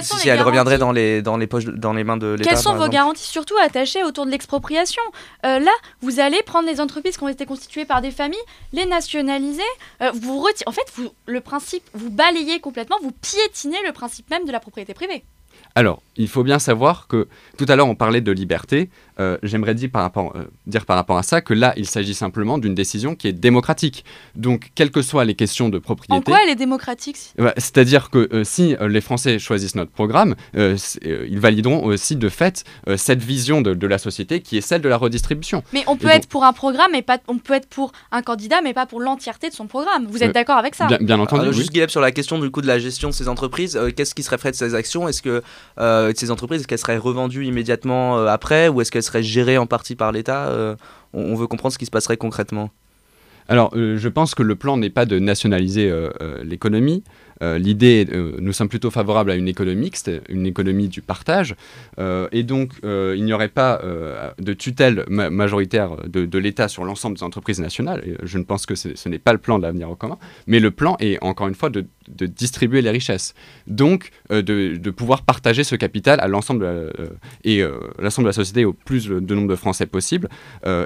si 0.02 0.28
elles 0.28 0.42
reviendraient 0.42 0.78
dans 0.78 0.92
les, 0.92 1.22
dans 1.22 1.36
les, 1.38 1.46
poches, 1.46 1.64
dans 1.64 1.94
les 1.94 2.04
mains 2.04 2.18
de 2.18 2.34
l'État 2.34 2.50
Quelles 2.50 2.58
sont 2.58 2.74
vos 2.74 2.88
garanties, 2.88 3.26
surtout 3.26 3.56
attachées 3.64 4.04
autour 4.04 4.26
de 4.26 4.30
l'expropriation? 4.30 5.02
Là, 5.42 5.72
vous 6.02 6.20
allez 6.20 6.42
prendre 6.44 6.68
les 6.68 6.80
entreprises 6.80 7.13
qui 7.18 7.24
ont 7.24 7.28
été 7.28 7.46
constituées 7.46 7.84
par 7.84 8.00
des 8.00 8.10
familles, 8.10 8.38
les 8.72 8.86
nationaliser, 8.86 9.62
euh, 10.02 10.10
vous 10.14 10.46
en 10.66 10.72
fait, 10.72 11.10
le 11.26 11.40
principe, 11.40 11.84
vous 11.94 12.10
balayez 12.10 12.60
complètement, 12.60 12.96
vous 13.02 13.12
piétinez 13.12 13.82
le 13.84 13.92
principe 13.92 14.30
même 14.30 14.44
de 14.44 14.52
la 14.52 14.60
propriété 14.60 14.94
privée. 14.94 15.24
Alors, 15.76 16.02
il 16.16 16.28
faut 16.28 16.44
bien 16.44 16.60
savoir 16.60 17.08
que 17.08 17.26
tout 17.58 17.66
à 17.68 17.74
l'heure 17.74 17.88
on 17.88 17.96
parlait 17.96 18.20
de 18.20 18.30
liberté. 18.30 18.90
Euh, 19.20 19.38
j'aimerais 19.42 19.74
dire 19.74 19.90
par, 19.90 20.02
rapport, 20.02 20.32
euh, 20.34 20.44
dire 20.66 20.86
par 20.86 20.96
rapport 20.96 21.16
à 21.18 21.22
ça 21.22 21.40
que 21.40 21.54
là, 21.54 21.72
il 21.76 21.86
s'agit 21.86 22.14
simplement 22.14 22.58
d'une 22.58 22.74
décision 22.74 23.14
qui 23.14 23.28
est 23.28 23.32
démocratique. 23.32 24.04
Donc, 24.34 24.70
quelles 24.74 24.90
que 24.90 25.02
soient 25.02 25.24
les 25.24 25.34
questions 25.34 25.68
de 25.68 25.78
propriété. 25.78 26.14
En 26.14 26.20
quoi 26.20 26.38
elle 26.42 26.50
est 26.50 26.56
démocratique 26.56 27.16
C'est-à-dire 27.56 28.10
que 28.10 28.28
euh, 28.32 28.44
si 28.44 28.76
les 28.80 29.00
Français 29.00 29.38
choisissent 29.38 29.74
notre 29.74 29.90
programme, 29.90 30.34
ils 30.54 31.40
valideront 31.40 31.84
aussi 31.84 32.16
de 32.16 32.28
fait 32.28 32.64
cette 32.96 33.22
vision 33.22 33.60
de, 33.60 33.86
la 33.86 33.98
société 33.98 34.40
qui 34.40 34.56
est 34.56 34.60
celle 34.60 34.80
de 34.80 34.88
la 34.88 34.96
redistribution. 34.96 35.62
Mais 35.72 35.84
on 35.86 35.96
peut 35.96 36.08
être 36.08 36.28
pour 36.28 36.44
un 36.44 36.52
programme, 36.52 36.90
mais 36.92 37.02
pas, 37.02 37.18
on 37.28 37.38
peut 37.38 37.54
être 37.54 37.68
pour 37.68 37.92
un 38.12 38.22
candidat, 38.22 38.60
mais 38.62 38.72
pas 38.72 38.86
pour 38.86 39.00
l'entièreté 39.00 39.48
de 39.48 39.54
son 39.54 39.66
programme. 39.66 40.06
Vous 40.06 40.22
êtes 40.22 40.32
d'accord 40.32 40.56
avec 40.56 40.74
ça 40.74 40.86
Bien, 41.00 41.18
entendu. 41.18 41.52
Juste 41.52 41.72
Guillaume, 41.72 41.88
sur 41.88 42.00
la 42.00 42.12
question 42.12 42.38
du 42.38 42.50
coup 42.50 42.62
de 42.62 42.66
la 42.66 42.78
gestion 42.78 43.10
de 43.10 43.14
ces 43.14 43.28
entreprises, 43.28 43.78
qu'est-ce 43.96 44.14
qui 44.14 44.22
serait 44.22 44.38
fait 44.38 44.52
de 44.52 44.56
ces 44.56 44.74
actions? 44.74 45.08
Est-ce 45.08 45.22
que 45.22 45.42
de 45.78 46.12
ces 46.16 46.30
entreprises, 46.30 46.60
est-ce 46.60 46.68
qu'elles 46.68 46.78
seraient 46.78 46.96
revendues 46.96 47.44
immédiatement 47.44 48.26
après 48.26 48.68
ou 48.68 48.80
est-ce 48.80 48.90
qu'elles 48.90 49.02
serait 49.02 49.22
gérée 49.22 49.58
en 49.58 49.66
partie 49.66 49.96
par 49.96 50.12
l'État 50.12 50.48
euh, 50.48 50.76
on, 51.12 51.34
veut 51.34 51.46
comprendre 51.46 51.72
ce 51.72 51.78
qui 51.78 51.86
se 51.86 51.90
passerait 51.90 52.16
concrètement. 52.16 52.70
Alors, 53.48 53.70
euh, 53.76 53.96
je 53.98 54.08
pense 54.08 54.34
que 54.34 54.42
le 54.42 54.56
plan 54.56 54.76
n'est 54.76 54.90
pas 54.90 55.06
de 55.06 55.18
nationaliser 55.18 55.88
euh, 55.88 56.10
l'économie. 56.42 57.04
L'idée, 57.58 58.06
nous 58.40 58.52
sommes 58.52 58.68
plutôt 58.68 58.90
favorables 58.90 59.30
à 59.30 59.34
une 59.34 59.48
économie 59.48 59.84
mixte, 59.84 60.10
une 60.28 60.46
économie 60.46 60.88
du 60.88 61.02
partage. 61.02 61.54
et 61.98 62.42
donc, 62.42 62.72
il 62.82 63.24
n'y 63.24 63.32
aurait 63.32 63.48
pas 63.48 63.80
de 64.38 64.52
tutelle 64.52 65.04
majoritaire 65.08 65.96
de, 66.06 66.38
l'État 66.38 66.68
sur 66.68 66.84
l'ensemble 66.84 67.16
des 67.16 67.22
entreprises 67.22 67.60
nationales. 67.60 68.02
je 68.22 68.38
ne 68.38 68.44
pense 68.44 68.66
que 68.66 68.74
ce 68.74 69.08
n'est 69.08 69.18
pas 69.18 69.32
le 69.32 69.38
plan 69.38 69.58
de 69.58 69.64
l'avenir 69.64 69.90
au 69.90 69.96
commun. 69.96 70.18
Mais 70.46 70.60
le 70.60 70.70
plan 70.70 70.96
est, 71.00 71.22
encore 71.22 71.48
une 71.48 71.54
fois, 71.54 71.70
de 71.70 71.86
distribuer 72.26 72.82
les 72.82 72.90
richesses. 72.90 73.34
Donc, 73.66 74.10
euh, 74.30 74.42
de, 74.42 74.90
pouvoir 74.90 75.22
partager 75.22 75.64
ce 75.64 75.74
capital 75.74 76.20
à 76.20 76.28
l'ensemble 76.28 76.64
euh, 76.64 76.90
et 77.42 77.60
euh, 77.62 77.78
l'ensemble 77.98 78.26
de 78.26 78.28
la 78.28 78.32
société 78.32 78.64
au 78.64 78.72
plus 78.72 79.08
de 79.08 79.34
nombre 79.34 79.48
de 79.48 79.56
Français 79.56 79.86
possible, 79.86 80.28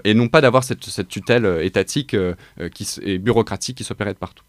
et 0.05 0.15
non 0.15 0.29
pas 0.29 0.41
d'avoir 0.41 0.65
cette, 0.65 0.85
cette, 0.85 1.09
tutelle 1.09 1.61
étatique 1.63 2.17
qui, 2.75 2.87
et 3.03 3.19
bureaucratique 3.19 3.77
qui 3.79 3.85
s'opérait 3.85 4.15
de 4.15 4.19
partout. 4.19 4.45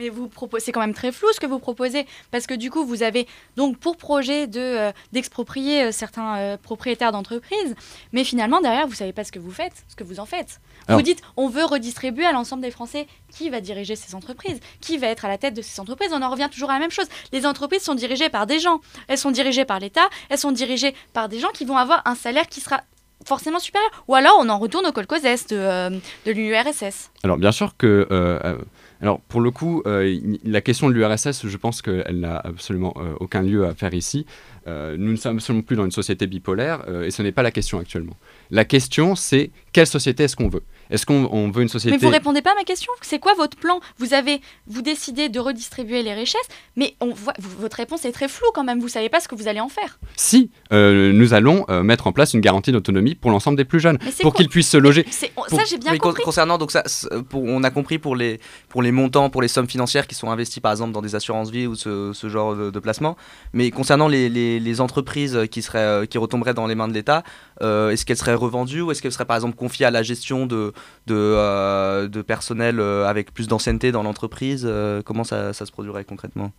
Mais 0.00 0.08
vous 0.08 0.28
proposez, 0.28 0.64
c'est 0.64 0.72
quand 0.72 0.80
même 0.80 0.94
très 0.94 1.12
flou 1.12 1.28
ce 1.34 1.40
que 1.40 1.46
vous 1.46 1.58
proposez, 1.58 2.06
parce 2.30 2.46
que 2.46 2.54
du 2.54 2.70
coup, 2.70 2.86
vous 2.86 3.02
avez 3.02 3.28
donc 3.56 3.76
pour 3.76 3.98
projet 3.98 4.46
de 4.46 4.90
d'exproprier 5.12 5.92
certains 5.92 6.56
propriétaires 6.62 7.12
d'entreprises, 7.12 7.74
mais 8.12 8.24
finalement 8.24 8.62
derrière, 8.62 8.86
vous 8.86 8.94
savez 8.94 9.12
pas 9.12 9.24
ce 9.24 9.30
que 9.30 9.38
vous 9.38 9.50
faites, 9.50 9.84
ce 9.88 9.94
que 9.94 10.04
vous 10.04 10.18
en 10.18 10.24
faites. 10.24 10.60
vous 10.88 11.02
dites, 11.02 11.20
on 11.36 11.48
veut 11.48 11.64
redistribuer 11.64 12.24
à 12.24 12.32
l'ensemble 12.32 12.62
des 12.62 12.70
Français 12.70 13.06
qui 13.30 13.50
va 13.50 13.60
diriger 13.60 13.94
ces 13.94 14.14
entreprises, 14.14 14.58
qui 14.80 14.96
va 14.96 15.08
être 15.08 15.26
à 15.26 15.28
la 15.28 15.36
tête 15.36 15.54
de 15.54 15.62
ces 15.62 15.78
entreprises. 15.80 16.10
On 16.12 16.22
en 16.22 16.30
revient 16.30 16.48
toujours 16.50 16.70
à 16.70 16.74
la 16.74 16.80
même 16.80 16.90
chose. 16.90 17.06
Les 17.32 17.44
entreprises 17.44 17.82
sont 17.82 17.94
dirigées 17.94 18.30
par 18.30 18.46
des 18.46 18.58
gens. 18.58 18.80
Elles 19.06 19.18
sont 19.18 19.30
dirigées 19.30 19.66
par 19.66 19.80
l'État, 19.80 20.08
elles 20.30 20.38
sont 20.38 20.52
dirigées 20.52 20.94
par 21.12 21.28
des 21.28 21.38
gens 21.38 21.50
qui 21.52 21.66
vont 21.66 21.76
avoir 21.76 22.00
un 22.06 22.14
salaire 22.14 22.48
qui 22.48 22.60
sera 22.60 22.80
forcément 23.26 23.58
supérieur. 23.58 23.90
Ou 24.08 24.14
alors 24.14 24.36
on 24.40 24.48
en 24.48 24.58
retourne 24.58 24.86
au 24.86 24.92
colcos 24.92 25.22
de, 25.22 25.28
euh, 25.52 25.90
de 26.26 26.32
l'URSS. 26.32 27.10
Alors 27.22 27.38
bien 27.38 27.52
sûr 27.52 27.76
que... 27.76 28.06
Euh, 28.10 28.38
euh, 28.44 28.58
alors 29.02 29.20
pour 29.20 29.40
le 29.40 29.50
coup, 29.50 29.82
la 29.86 30.60
question 30.60 30.90
de 30.90 30.92
l'URSS, 30.92 31.46
je 31.46 31.56
pense 31.56 31.80
qu'elle 31.80 32.20
n'a 32.20 32.36
absolument 32.36 32.92
aucun 33.18 33.40
lieu 33.40 33.64
à 33.64 33.74
faire 33.74 33.94
ici. 33.94 34.26
nous 34.66 35.12
ne 35.12 35.16
sommes 35.16 35.36
absolument 35.36 35.62
plus 35.62 35.74
dans 35.74 35.86
une 35.86 35.90
société 35.90 36.26
bipolaire 36.26 36.84
et 37.02 37.10
ce 37.10 37.22
n'est 37.22 37.32
pas 37.32 37.42
la 37.42 37.50
question 37.50 37.78
actuellement. 37.78 38.14
La 38.50 38.66
question, 38.66 39.14
c'est 39.14 39.52
quelle 39.72 39.86
société 39.86 40.24
est-ce 40.24 40.36
qu'on 40.36 40.50
veut? 40.50 40.64
Est-ce 40.90 41.06
qu'on 41.06 41.50
veut 41.50 41.62
une 41.62 41.68
société... 41.68 41.96
Mais 41.96 42.02
vous 42.04 42.10
répondez 42.10 42.42
pas 42.42 42.52
à 42.52 42.54
ma 42.54 42.64
question. 42.64 42.92
C'est 43.02 43.18
quoi 43.18 43.34
votre 43.34 43.56
plan? 43.56 43.80
Vous 43.98 44.14
avez, 44.14 44.40
vous 44.66 44.82
décidez 44.82 45.28
de 45.28 45.40
redistribuer 45.40 46.02
les 46.02 46.14
richesses, 46.14 46.48
mais 46.76 46.94
on 47.00 47.10
voit, 47.10 47.34
votre 47.38 47.76
réponse 47.76 48.04
est 48.04 48.12
très 48.12 48.28
floue 48.28 48.50
quand 48.54 48.64
même. 48.64 48.80
Vous 48.80 48.88
savez 48.88 49.08
pas 49.08 49.20
ce 49.20 49.28
que 49.28 49.34
vous 49.34 49.48
allez 49.48 49.60
en 49.60 49.68
faire. 49.68 49.98
Si, 50.16 50.50
euh, 50.72 51.12
nous 51.12 51.34
allons 51.34 51.64
euh, 51.68 51.82
mettre 51.82 52.06
en 52.06 52.12
place 52.12 52.34
une 52.34 52.40
garantie 52.40 52.72
d'autonomie 52.72 53.14
pour 53.14 53.30
l'ensemble 53.30 53.56
des 53.56 53.64
plus 53.64 53.80
jeunes, 53.80 53.98
pour 54.22 54.34
qu'ils 54.34 54.48
puissent 54.48 54.70
se 54.70 54.76
loger. 54.76 55.06
Ça, 55.10 55.26
j'ai 55.68 55.78
bien 55.78 55.96
compris. 55.98 56.22
Concernant, 56.22 56.58
donc 56.58 56.70
ça, 56.70 56.82
pour, 57.28 57.42
on 57.42 57.62
a 57.62 57.70
compris 57.70 57.98
pour 57.98 58.16
les, 58.16 58.40
pour 58.68 58.82
les 58.82 58.92
montants, 58.92 59.30
pour 59.30 59.42
les 59.42 59.48
sommes 59.48 59.68
financières 59.68 60.06
qui 60.06 60.14
sont 60.14 60.30
investies 60.30 60.60
par 60.60 60.72
exemple 60.72 60.92
dans 60.92 61.02
des 61.02 61.14
assurances 61.14 61.50
vie 61.50 61.66
ou 61.66 61.74
ce, 61.74 62.12
ce 62.12 62.28
genre 62.28 62.54
de, 62.54 62.80
placement. 62.80 63.16
Mais 63.52 63.70
concernant 63.70 64.08
les, 64.08 64.28
les, 64.28 64.58
les, 64.58 64.80
entreprises 64.80 65.38
qui, 65.50 65.62
seraient, 65.62 65.78
euh, 65.78 66.06
qui 66.06 66.18
retomberaient 66.18 66.54
dans 66.54 66.66
les 66.66 66.74
mains 66.74 66.88
de 66.88 66.94
l'État, 66.94 67.22
est-ce 67.60 68.04
qu'elles 68.04 68.16
seraient 68.16 68.34
revendues 68.34 68.80
ou 68.82 68.90
est-ce 68.90 69.02
qu'elles 69.02 69.12
seraient 69.12 69.24
par 69.24 69.36
exemple 69.36 69.56
confiées 69.56 69.86
à 69.86 69.90
la 69.90 70.02
gestion 70.02 70.46
de, 70.46 70.72
de, 71.06 71.14
euh, 71.14 72.08
de 72.08 72.22
personnel 72.22 72.80
euh, 72.80 73.06
avec 73.06 73.32
plus 73.32 73.48
d'ancienneté 73.48 73.92
dans 73.92 74.02
l'entreprise 74.02 74.64
euh, 74.68 75.02
Comment 75.04 75.24
ça, 75.24 75.52
ça, 75.52 75.66
se 75.66 75.72
produirait 75.72 76.04
concrètement? 76.04 76.52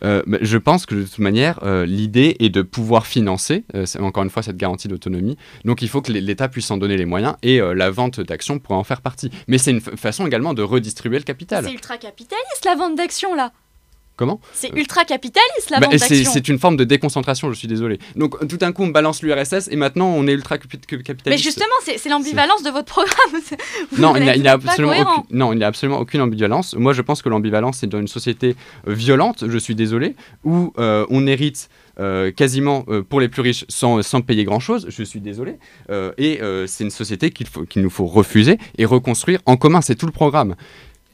Je 0.00 0.58
pense 0.58 0.86
que 0.86 0.94
de 0.94 1.02
toute 1.02 1.18
manière, 1.18 1.58
l'idée 1.84 2.36
est 2.38 2.50
de 2.50 2.62
pouvoir 2.62 3.04
financer, 3.04 3.64
encore 3.98 4.22
une 4.22 4.30
fois, 4.30 4.44
cette 4.44 4.56
garantie 4.56 4.86
d'autonomie. 4.86 5.36
Donc 5.64 5.82
il 5.82 5.88
faut 5.88 6.00
que 6.00 6.12
l'État 6.12 6.48
puisse 6.48 6.70
en 6.70 6.76
donner 6.76 6.96
les 6.96 7.04
moyens 7.04 7.34
et 7.42 7.58
la 7.58 7.90
vente 7.90 8.20
d'actions 8.20 8.60
pourrait 8.60 8.78
en 8.78 8.84
faire 8.84 9.00
partie. 9.00 9.32
Mais 9.48 9.58
c'est 9.58 9.72
une 9.72 9.80
façon 9.80 10.24
également 10.24 10.54
de 10.54 10.62
redistribuer 10.62 11.18
le 11.18 11.24
capital. 11.24 11.64
C'est 11.64 11.72
ultra 11.72 11.98
capitaliste 11.98 12.64
la 12.64 12.76
vente 12.76 12.94
d'actions 12.94 13.34
là 13.34 13.50
Comment 14.18 14.40
C'est 14.52 14.76
ultra 14.76 15.04
capitaliste 15.04 15.70
la 15.70 15.78
bah, 15.78 15.86
C'est 15.96 16.48
une 16.48 16.58
forme 16.58 16.76
de 16.76 16.82
déconcentration, 16.82 17.52
je 17.52 17.56
suis 17.56 17.68
désolé. 17.68 18.00
Donc 18.16 18.36
tout 18.48 18.56
d'un 18.56 18.72
coup 18.72 18.82
on 18.82 18.88
balance 18.88 19.22
l'URSS 19.22 19.68
et 19.70 19.76
maintenant 19.76 20.08
on 20.08 20.26
est 20.26 20.32
ultra 20.32 20.58
capitaliste. 20.58 21.26
Mais 21.26 21.38
justement, 21.38 21.66
c'est 21.84 22.08
l'ambivalence 22.08 22.64
de 22.64 22.70
votre 22.70 22.86
programme. 22.86 23.14
non, 23.98 24.16
il 24.16 24.24
n'y 24.42 24.48
a, 24.48 24.52
absolument 24.54 25.18
aucune, 25.18 25.38
non, 25.38 25.52
il 25.52 25.58
n'y 25.58 25.64
a 25.64 25.68
absolument 25.68 26.00
aucune 26.00 26.20
ambivalence. 26.20 26.74
Moi 26.74 26.92
je 26.92 27.02
pense 27.02 27.22
que 27.22 27.28
l'ambivalence 27.28 27.78
c'est 27.78 27.86
dans 27.86 28.00
une 28.00 28.08
société 28.08 28.56
euh, 28.88 28.92
violente, 28.92 29.44
je 29.46 29.58
suis 29.58 29.76
désolé, 29.76 30.16
où 30.42 30.72
euh, 30.78 31.06
on 31.10 31.28
hérite 31.28 31.68
euh, 32.00 32.32
quasiment 32.32 32.84
pour 33.08 33.20
les 33.20 33.28
plus 33.28 33.42
riches 33.42 33.64
sans, 33.68 34.02
sans 34.02 34.20
payer 34.20 34.44
grand-chose, 34.44 34.86
je 34.88 35.02
suis 35.04 35.20
désolé. 35.20 35.58
et 36.18 36.40
c'est 36.66 36.82
une 36.82 36.90
société 36.90 37.30
qu'il 37.30 37.46
qu'il 37.68 37.82
nous 37.82 37.90
faut 37.90 38.06
refuser 38.06 38.58
et 38.78 38.84
reconstruire 38.84 39.38
en 39.46 39.56
commun, 39.56 39.80
c'est 39.80 39.94
tout 39.94 40.06
le 40.06 40.12
programme. 40.12 40.56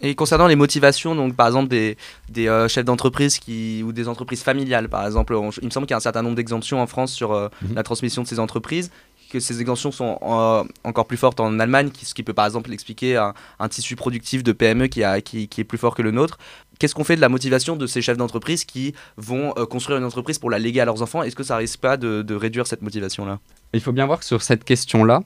Et 0.00 0.14
concernant 0.14 0.46
les 0.46 0.56
motivations, 0.56 1.14
donc 1.14 1.34
par 1.34 1.46
exemple 1.46 1.68
des, 1.68 1.96
des 2.28 2.48
euh, 2.48 2.68
chefs 2.68 2.84
d'entreprise 2.84 3.38
qui 3.38 3.82
ou 3.84 3.92
des 3.92 4.08
entreprises 4.08 4.42
familiales, 4.42 4.88
par 4.88 5.06
exemple, 5.06 5.38
il 5.62 5.66
me 5.66 5.70
semble 5.70 5.86
qu'il 5.86 5.92
y 5.92 5.94
a 5.94 5.98
un 5.98 6.00
certain 6.00 6.22
nombre 6.22 6.36
d'exemptions 6.36 6.82
en 6.82 6.86
France 6.86 7.12
sur 7.12 7.32
euh, 7.32 7.48
mhm. 7.62 7.74
la 7.74 7.82
transmission 7.82 8.22
de 8.22 8.26
ces 8.26 8.40
entreprises, 8.40 8.90
que 9.30 9.40
ces 9.40 9.60
exemptions 9.60 9.92
sont 9.92 10.18
euh, 10.22 10.64
encore 10.82 11.06
plus 11.06 11.16
fortes 11.16 11.40
en 11.40 11.58
Allemagne, 11.60 11.90
ce 12.02 12.12
qui 12.12 12.22
peut 12.22 12.34
par 12.34 12.44
exemple 12.44 12.72
expliquer 12.72 13.16
un, 13.16 13.68
tissu 13.68 13.96
productif 13.96 14.42
de 14.42 14.52
PME 14.52 14.88
qui, 14.88 15.04
a, 15.04 15.20
qui, 15.20 15.48
qui, 15.48 15.60
est 15.60 15.64
plus 15.64 15.78
fort 15.78 15.94
que 15.94 16.02
le 16.02 16.10
nôtre. 16.10 16.38
Qu'est-ce 16.78 16.94
qu'on 16.94 17.04
fait 17.04 17.16
de 17.16 17.20
la 17.20 17.28
motivation 17.28 17.76
de 17.76 17.86
ces 17.86 18.02
chefs 18.02 18.16
d'entreprise 18.16 18.64
qui 18.64 18.94
vont 19.16 19.52
construire 19.70 19.98
une 19.98 20.04
entreprise 20.04 20.38
pour 20.38 20.50
la 20.50 20.58
léguer 20.58 20.80
à 20.80 20.84
leurs 20.84 21.02
enfants? 21.02 21.22
Est-ce 21.22 21.36
que 21.36 21.44
ça 21.44 21.56
risque 21.56 21.80
pas 21.80 21.96
de, 21.96 22.22
de 22.22 22.34
réduire 22.34 22.66
cette 22.66 22.82
motivation-là? 22.82 23.38
Il 23.72 23.80
faut 23.80 23.92
bien 23.92 24.06
voir 24.06 24.18
que 24.18 24.24
sur 24.24 24.42
cette 24.42 24.64
question-là, 24.64 25.22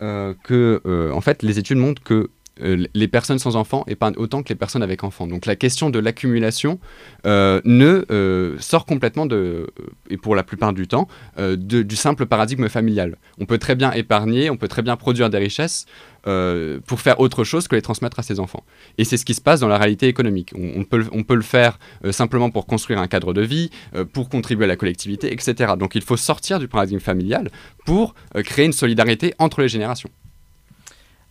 que 0.00 1.10
en 1.14 1.20
fait 1.20 1.42
les 1.42 1.58
études 1.58 1.78
montrent 1.78 2.02
que 2.02 2.30
euh, 2.62 2.86
les 2.94 3.08
personnes 3.08 3.38
sans 3.38 3.56
enfants 3.56 3.84
épargnent 3.86 4.16
autant 4.16 4.42
que 4.42 4.48
les 4.48 4.54
personnes 4.54 4.82
avec 4.82 5.04
enfants. 5.04 5.26
Donc 5.26 5.46
la 5.46 5.56
question 5.56 5.90
de 5.90 5.98
l'accumulation 5.98 6.78
euh, 7.26 7.60
ne 7.64 8.04
euh, 8.10 8.56
sort 8.58 8.86
complètement 8.86 9.26
de, 9.26 9.68
et 10.08 10.16
pour 10.16 10.34
la 10.34 10.42
plupart 10.42 10.72
du 10.72 10.86
temps, 10.86 11.08
du 11.38 11.96
simple 11.96 12.26
paradigme 12.26 12.68
familial. 12.68 13.16
On 13.38 13.46
peut 13.46 13.58
très 13.58 13.74
bien 13.74 13.92
épargner, 13.92 14.50
on 14.50 14.56
peut 14.56 14.68
très 14.68 14.82
bien 14.82 14.96
produire 14.96 15.30
des 15.30 15.38
richesses 15.38 15.86
pour 16.22 17.00
faire 17.00 17.18
autre 17.18 17.44
chose 17.44 17.66
que 17.66 17.74
les 17.74 17.82
transmettre 17.82 18.18
à 18.18 18.22
ses 18.22 18.40
enfants. 18.40 18.64
Et 18.98 19.04
c'est 19.04 19.16
ce 19.16 19.24
qui 19.24 19.34
se 19.34 19.40
passe 19.40 19.60
dans 19.60 19.68
la 19.68 19.78
réalité 19.78 20.06
économique. 20.06 20.52
On, 20.54 20.84
peut, 20.84 21.06
on 21.12 21.22
peut, 21.22 21.34
le 21.34 21.42
faire 21.42 21.78
simplement 22.10 22.50
pour 22.50 22.66
construire 22.66 22.98
un 22.98 23.08
cadre 23.08 23.32
de 23.32 23.40
vie, 23.40 23.70
pour 24.12 24.28
contribuer 24.28 24.64
à 24.64 24.68
la 24.68 24.76
collectivité, 24.76 25.32
etc. 25.32 25.74
Donc 25.78 25.94
il 25.94 26.02
faut 26.02 26.18
sortir 26.18 26.58
du 26.58 26.68
paradigme 26.68 27.00
familial 27.00 27.50
pour 27.86 28.14
créer 28.44 28.66
une 28.66 28.72
solidarité 28.72 29.34
entre 29.38 29.62
les 29.62 29.68
générations. 29.68 30.10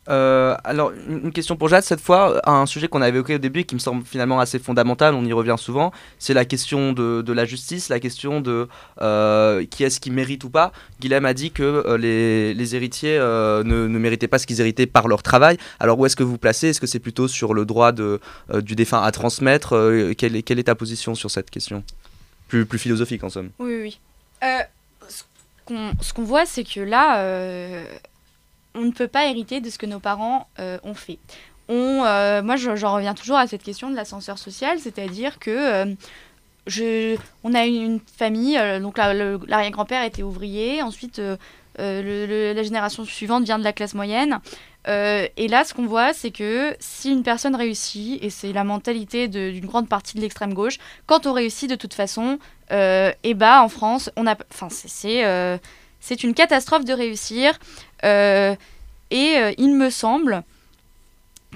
Euh, 0.09 0.55
alors, 0.63 0.91
une 1.07 1.31
question 1.31 1.55
pour 1.55 1.67
Jade, 1.67 1.83
cette 1.83 2.01
fois, 2.01 2.41
un 2.49 2.65
sujet 2.65 2.87
qu'on 2.87 3.01
a 3.01 3.09
évoqué 3.09 3.35
au 3.35 3.37
début 3.37 3.61
et 3.61 3.63
qui 3.63 3.75
me 3.75 3.79
semble 3.79 4.03
finalement 4.05 4.39
assez 4.39 4.59
fondamental, 4.59 5.13
on 5.13 5.23
y 5.23 5.33
revient 5.33 5.55
souvent, 5.57 5.91
c'est 6.17 6.33
la 6.33 6.45
question 6.45 6.93
de, 6.93 7.21
de, 7.21 7.33
la 7.33 7.45
justice, 7.45 7.89
la 7.89 7.99
question 7.99 8.41
de 8.41 8.67
euh, 9.01 9.65
qui 9.65 9.83
est-ce 9.83 9.99
qui 9.99 10.11
mérite 10.11 10.43
ou 10.43 10.49
pas. 10.49 10.71
Guilhem 10.99 11.25
a 11.25 11.33
dit 11.33 11.51
que 11.51 11.63
euh, 11.63 11.97
les, 11.97 12.53
les, 12.53 12.75
héritiers 12.75 13.17
ne, 13.19 13.61
ne, 13.63 13.99
méritaient 13.99 14.27
pas 14.27 14.39
ce 14.39 14.47
qu'ils 14.47 14.61
héritaient 14.61 14.87
par 14.87 15.07
leur 15.07 15.21
travail. 15.21 15.57
Alors, 15.79 15.99
où 15.99 16.05
est-ce 16.05 16.15
que 16.15 16.23
vous 16.23 16.37
placez? 16.37 16.69
Est-ce 16.69 16.81
que 16.81 16.87
c'est 16.87 16.99
plutôt 16.99 17.27
sur 17.27 17.53
le 17.53 17.65
droit 17.65 17.91
de, 17.91 18.19
du 18.61 18.75
défunt 18.75 19.01
à 19.01 19.11
transmettre? 19.11 19.69
Quelle 20.17 20.35
est, 20.35 20.43
quelle, 20.43 20.59
est, 20.59 20.63
ta 20.63 20.75
position 20.75 21.15
sur 21.15 21.29
cette 21.29 21.49
question? 21.49 21.83
Plus, 22.47 22.65
plus 22.65 22.79
philosophique 22.79 23.23
en 23.23 23.29
somme. 23.29 23.51
Oui, 23.59 23.79
oui. 23.81 23.99
ce 26.01 26.13
qu'on 26.13 26.23
voit, 26.23 26.45
c'est 26.45 26.63
que 26.63 26.79
là 26.79 27.23
on 28.79 28.85
ne 28.85 28.91
peut 28.91 29.07
pas 29.07 29.27
hériter 29.27 29.59
de 29.61 29.69
ce 29.69 29.77
que 29.77 29.85
nos 29.85 29.99
parents 29.99 30.47
euh, 30.59 30.77
ont 30.83 30.93
fait. 30.93 31.19
Euh, 31.69 32.41
moi, 32.41 32.55
j'en 32.55 32.95
reviens 32.95 33.13
toujours 33.13 33.37
à 33.37 33.45
cette 33.45 33.61
question 33.61 33.91
de 33.91 33.95
l'ascenseur 33.95 34.39
social, 34.39 34.79
c'est-à-dire 34.79 35.37
que 35.37 35.85
euh, 36.71 37.17
on 37.43 37.53
a 37.53 37.65
une 37.65 37.99
famille, 38.17 38.59
donc 38.81 38.97
l'arrière-grand-père 38.97 40.03
était 40.03 40.23
ouvrier, 40.23 40.81
ensuite 40.81 41.21
la 41.77 42.63
génération 42.63 43.05
suivante 43.05 43.43
vient 43.43 43.59
de 43.59 43.63
la 43.63 43.73
classe 43.73 43.93
moyenne. 43.93 44.39
et 44.87 45.47
là, 45.47 45.63
ce 45.63 45.73
qu'on 45.73 45.85
voit, 45.85 46.13
c'est 46.13 46.31
que 46.31 46.75
si 46.79 47.11
une 47.11 47.23
personne 47.23 47.55
réussit, 47.55 48.23
et 48.23 48.29
c'est 48.29 48.53
la 48.53 48.63
mentalité 48.63 49.27
d'une 49.27 49.65
grande 49.65 49.89
partie 49.89 50.15
de 50.15 50.21
l'extrême 50.21 50.53
gauche, 50.53 50.77
quand 51.07 51.25
on 51.25 51.33
réussit 51.33 51.69
de 51.69 51.75
toute 51.75 51.93
façon, 51.93 52.39
et 52.71 53.13
eh 53.23 53.33
bah 53.33 53.63
en 53.63 53.69
France, 53.69 54.11
c'est 55.99 56.23
une 56.23 56.33
catastrophe 56.33 56.85
de 56.85 56.93
réussir. 56.93 57.57
Euh, 58.03 58.55
et 59.11 59.37
euh, 59.37 59.51
il 59.57 59.75
me 59.75 59.89
semble 59.89 60.43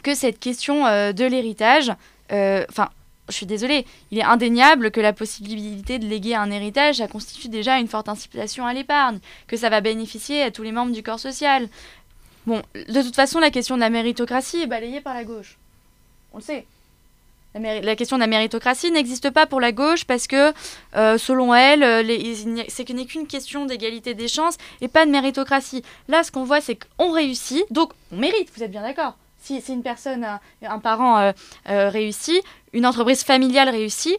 que 0.03 0.15
cette 0.15 0.39
question 0.39 0.85
euh, 0.85 1.13
de 1.13 1.25
l'héritage, 1.25 1.91
enfin, 2.31 2.89
je 3.29 3.33
suis 3.35 3.45
désolée, 3.45 3.85
il 4.11 4.19
est 4.19 4.23
indéniable 4.23 4.91
que 4.91 4.99
la 4.99 5.13
possibilité 5.13 5.99
de 5.99 6.05
léguer 6.05 6.35
un 6.35 6.51
héritage, 6.51 6.97
ça 6.97 7.07
constitue 7.07 7.47
déjà 7.47 7.77
une 7.77 7.87
forte 7.87 8.09
incitation 8.09 8.65
à 8.65 8.73
l'épargne, 8.73 9.19
que 9.47 9.55
ça 9.55 9.69
va 9.69 9.81
bénéficier 9.81 10.41
à 10.41 10.51
tous 10.51 10.63
les 10.63 10.71
membres 10.71 10.91
du 10.91 11.03
corps 11.03 11.19
social. 11.19 11.69
Bon, 12.45 12.61
de 12.73 13.01
toute 13.01 13.15
façon, 13.15 13.39
la 13.39 13.51
question 13.51 13.75
de 13.75 13.81
la 13.81 13.89
méritocratie 13.89 14.61
est 14.63 14.67
balayée 14.67 14.99
par 14.99 15.13
la 15.13 15.23
gauche. 15.23 15.57
On 16.33 16.37
le 16.37 16.43
sait. 16.43 16.65
La, 17.55 17.95
question 17.95 18.17
de 18.17 18.21
la 18.21 18.27
méritocratie 18.27 18.91
n'existe 18.91 19.29
pas 19.29 19.45
pour 19.45 19.61
la 19.61 19.71
gauche 19.71 20.05
parce 20.05 20.25
que, 20.25 20.53
euh, 20.95 21.19
selon 21.19 21.53
elle, 21.53 21.83
euh, 21.83 22.63
c'est 22.67 22.89
n'est 22.89 23.05
qu'une 23.05 23.27
question 23.27 23.65
d'égalité 23.65 24.15
des 24.15 24.27
chances 24.27 24.57
et 24.81 24.87
pas 24.87 25.05
de 25.05 25.11
méritocratie. 25.11 25.83
Là, 26.07 26.23
ce 26.23 26.31
qu'on 26.31 26.45
voit, 26.45 26.61
c'est 26.61 26.79
qu'on 26.97 27.11
réussit, 27.11 27.63
donc 27.71 27.91
on 28.11 28.17
mérite, 28.17 28.49
vous 28.55 28.63
êtes 28.63 28.71
bien 28.71 28.81
d'accord 28.81 29.15
si, 29.39 29.61
si, 29.61 29.73
une 29.73 29.83
personne, 29.83 30.25
un, 30.61 30.79
parent 30.79 31.19
euh, 31.19 31.89
réussit, 31.89 32.41
une 32.71 32.85
entreprise 32.85 33.23
familiale 33.23 33.69
réussit, 33.69 34.17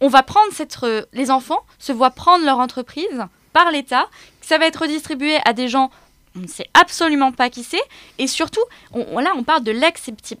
on 0.00 0.08
va 0.08 0.24
prendre 0.24 0.52
cette... 0.52 0.76
les 1.12 1.30
enfants 1.30 1.60
se 1.78 1.92
voient 1.92 2.10
prendre 2.10 2.44
leur 2.44 2.58
entreprise 2.58 3.24
par 3.52 3.70
l'État, 3.70 4.08
ça 4.42 4.58
va 4.58 4.66
être 4.66 4.82
redistribué 4.82 5.38
à 5.44 5.52
des 5.52 5.68
gens 5.68 5.90
on 6.36 6.40
ne 6.40 6.46
sait 6.46 6.68
absolument 6.74 7.32
pas 7.32 7.50
qui 7.50 7.64
c'est. 7.64 7.82
Et 8.18 8.26
surtout, 8.26 8.60
là, 8.94 9.32
on 9.36 9.42
parle 9.42 9.64
de 9.64 9.72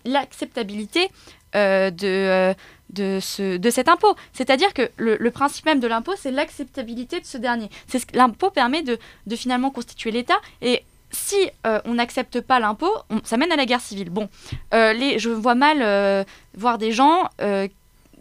l'acceptabilité 0.04 1.04
euh, 1.04 1.08
de, 1.56 2.06
euh, 2.06 2.54
de, 2.90 3.18
ce, 3.20 3.56
de 3.56 3.70
cet 3.70 3.88
impôt. 3.88 4.14
C'est-à-dire 4.32 4.72
que 4.74 4.90
le, 4.96 5.30
principe 5.30 5.64
même 5.64 5.80
de 5.80 5.88
l'impôt, 5.88 6.12
c'est 6.16 6.30
l'acceptabilité 6.30 7.20
de 7.20 7.26
ce 7.26 7.38
dernier. 7.38 7.70
C'est 7.86 7.98
ce, 7.98 8.06
l'impôt 8.14 8.50
permet 8.50 8.82
de, 8.82 8.98
de 9.26 9.36
finalement 9.36 9.70
constituer 9.70 10.10
l'État 10.10 10.36
et 10.60 10.84
si 11.10 11.36
euh, 11.66 11.80
on 11.84 11.94
n'accepte 11.94 12.40
pas 12.40 12.60
l'impôt, 12.60 12.92
ça 13.24 13.36
mène 13.36 13.52
à 13.52 13.56
la 13.56 13.64
guerre 13.64 13.80
civile. 13.80 14.10
Bon, 14.10 14.28
les, 14.72 15.18
je 15.18 15.30
vois 15.30 15.54
mal 15.54 16.26
voir 16.54 16.78
des 16.78 16.92
gens, 16.92 17.30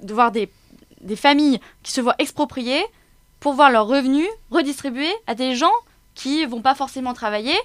voir 0.03 0.31
des, 0.31 0.49
des, 1.01 1.15
familles 1.15 1.59
qui 1.83 1.91
se 1.91 1.99
voient 1.99 2.15
expropriées 2.19 2.83
pour 3.39 3.53
voir 3.53 3.69
leurs 3.71 3.87
revenus 3.87 4.27
redistribués 4.51 5.13
à 5.27 5.35
des 5.35 5.55
gens 5.55 5.73
qui 6.13 6.45
vont 6.45 6.61
pas 6.61 6.75
forcément 6.75 7.13
travailler. 7.13 7.57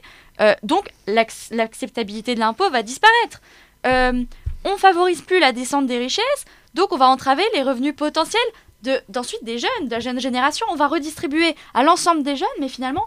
donc 0.62 0.90
l'acceptabilité 1.06 2.35
de 2.35 2.40
l'impôt 2.40 2.68
va 2.70 2.83
disparaître 2.83 3.40
on 4.64 4.77
favorise 4.77 5.23
plus 5.23 5.40
la 5.40 5.53
descente 5.53 5.87
des 5.87 5.99
richesses, 5.99 6.44
donc 6.75 6.92
on 6.92 6.96
va 6.96 7.09
entraver 7.09 7.44
les 7.55 7.62
revenus 7.62 7.94
potentiels 7.94 8.40
d'ensuite 9.09 9.44
des 9.44 9.59
jeunes, 9.59 9.87
de 9.87 9.90
la 9.90 10.01
jeune 10.01 10.20
génération. 10.20 10.66
On 10.70 10.77
va 10.77 10.88
redistribuer 10.88 11.55
à 11.75 11.83
l'ensemble 11.83 12.23
des 12.23 12.37
jeunes, 12.37 12.49
mais 12.61 12.68
finalement, 12.68 13.07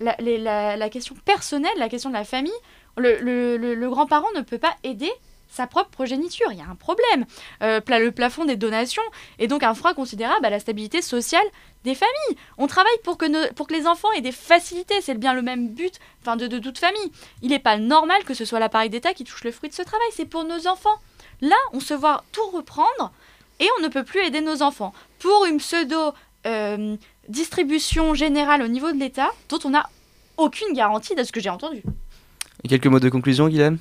la, 0.00 0.88
question 0.90 1.16
personnelle, 1.24 1.72
la 1.76 1.88
question 1.88 2.10
de 2.10 2.14
la 2.14 2.24
famille, 2.24 2.52
le 2.96 3.88
grand-parent 3.88 4.28
ne 4.36 4.42
peut 4.42 4.58
pas 4.58 4.76
aider 4.84 5.10
sa 5.48 5.66
propre 5.66 5.90
progéniture. 5.90 6.48
Il 6.52 6.58
y 6.58 6.62
a 6.62 6.68
un 6.68 6.74
problème. 6.74 7.24
Euh, 7.62 7.80
le 7.86 8.10
plafond 8.10 8.44
des 8.44 8.56
donations 8.56 9.02
est 9.38 9.46
donc 9.46 9.62
un 9.62 9.74
frein 9.74 9.94
considérable 9.94 10.44
à 10.44 10.50
la 10.50 10.60
stabilité 10.60 11.02
sociale 11.02 11.46
des 11.84 11.94
familles. 11.94 12.38
On 12.58 12.66
travaille 12.66 12.98
pour 13.04 13.18
que, 13.18 13.52
pour 13.54 13.66
que 13.66 13.74
les 13.74 13.86
enfants 13.86 14.10
aient 14.12 14.20
des 14.20 14.32
facilités. 14.32 15.00
C'est 15.00 15.14
bien 15.14 15.34
le 15.34 15.42
même 15.42 15.68
but 15.68 15.98
enfin, 16.22 16.36
de, 16.36 16.46
de 16.46 16.58
toute 16.58 16.78
famille. 16.78 17.12
Il 17.42 17.50
n'est 17.50 17.58
pas 17.58 17.78
normal 17.78 18.24
que 18.24 18.34
ce 18.34 18.44
soit 18.44 18.58
l'appareil 18.58 18.90
d'État 18.90 19.14
qui 19.14 19.24
touche 19.24 19.44
le 19.44 19.52
fruit 19.52 19.70
de 19.70 19.74
ce 19.74 19.82
travail. 19.82 20.08
C'est 20.12 20.26
pour 20.26 20.44
nos 20.44 20.66
enfants. 20.66 20.96
Là, 21.40 21.56
on 21.72 21.80
se 21.80 21.94
voit 21.94 22.24
tout 22.32 22.46
reprendre 22.50 23.12
et 23.60 23.66
on 23.78 23.82
ne 23.82 23.88
peut 23.88 24.04
plus 24.04 24.20
aider 24.20 24.40
nos 24.40 24.62
enfants. 24.62 24.92
Pour 25.18 25.46
une 25.46 25.58
pseudo 25.58 26.12
euh, 26.46 26.96
distribution 27.28 28.14
générale 28.14 28.62
au 28.62 28.68
niveau 28.68 28.92
de 28.92 28.98
l'État 28.98 29.30
dont 29.48 29.58
on 29.64 29.70
n'a 29.70 29.88
aucune 30.36 30.72
garantie 30.72 31.14
de 31.14 31.22
ce 31.24 31.32
que 31.32 31.40
j'ai 31.40 31.50
entendu. 31.50 31.82
Et 32.64 32.68
quelques 32.68 32.86
mots 32.86 33.00
de 33.00 33.08
conclusion, 33.08 33.48
Guilhem 33.48 33.78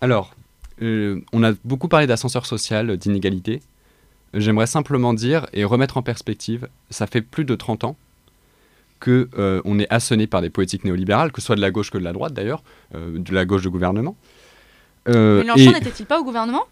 Alors, 0.00 0.34
euh, 0.82 1.20
on 1.32 1.42
a 1.42 1.52
beaucoup 1.64 1.88
parlé 1.88 2.06
d'ascenseur 2.06 2.46
social, 2.46 2.96
d'inégalité. 2.96 3.60
J'aimerais 4.34 4.66
simplement 4.66 5.12
dire 5.12 5.46
et 5.52 5.64
remettre 5.64 5.96
en 5.96 6.02
perspective, 6.02 6.68
ça 6.90 7.06
fait 7.06 7.20
plus 7.20 7.44
de 7.44 7.54
30 7.54 7.84
ans 7.84 7.96
que 9.00 9.28
euh, 9.38 9.62
on 9.64 9.78
est 9.78 9.90
assoné 9.90 10.26
par 10.26 10.42
des 10.42 10.50
politiques 10.50 10.84
néolibérales, 10.84 11.32
que 11.32 11.40
ce 11.40 11.46
soit 11.46 11.56
de 11.56 11.60
la 11.60 11.70
gauche 11.70 11.90
que 11.90 11.98
de 11.98 12.04
la 12.04 12.12
droite 12.12 12.34
d'ailleurs, 12.34 12.62
euh, 12.94 13.18
de 13.18 13.34
la 13.34 13.44
gauche 13.44 13.62
de 13.62 13.68
gouvernement. 13.68 14.16
Mélenchon 15.06 15.72
n'était-il 15.72 16.06
pas 16.06 16.20
au 16.20 16.24
gouvernement? 16.24 16.64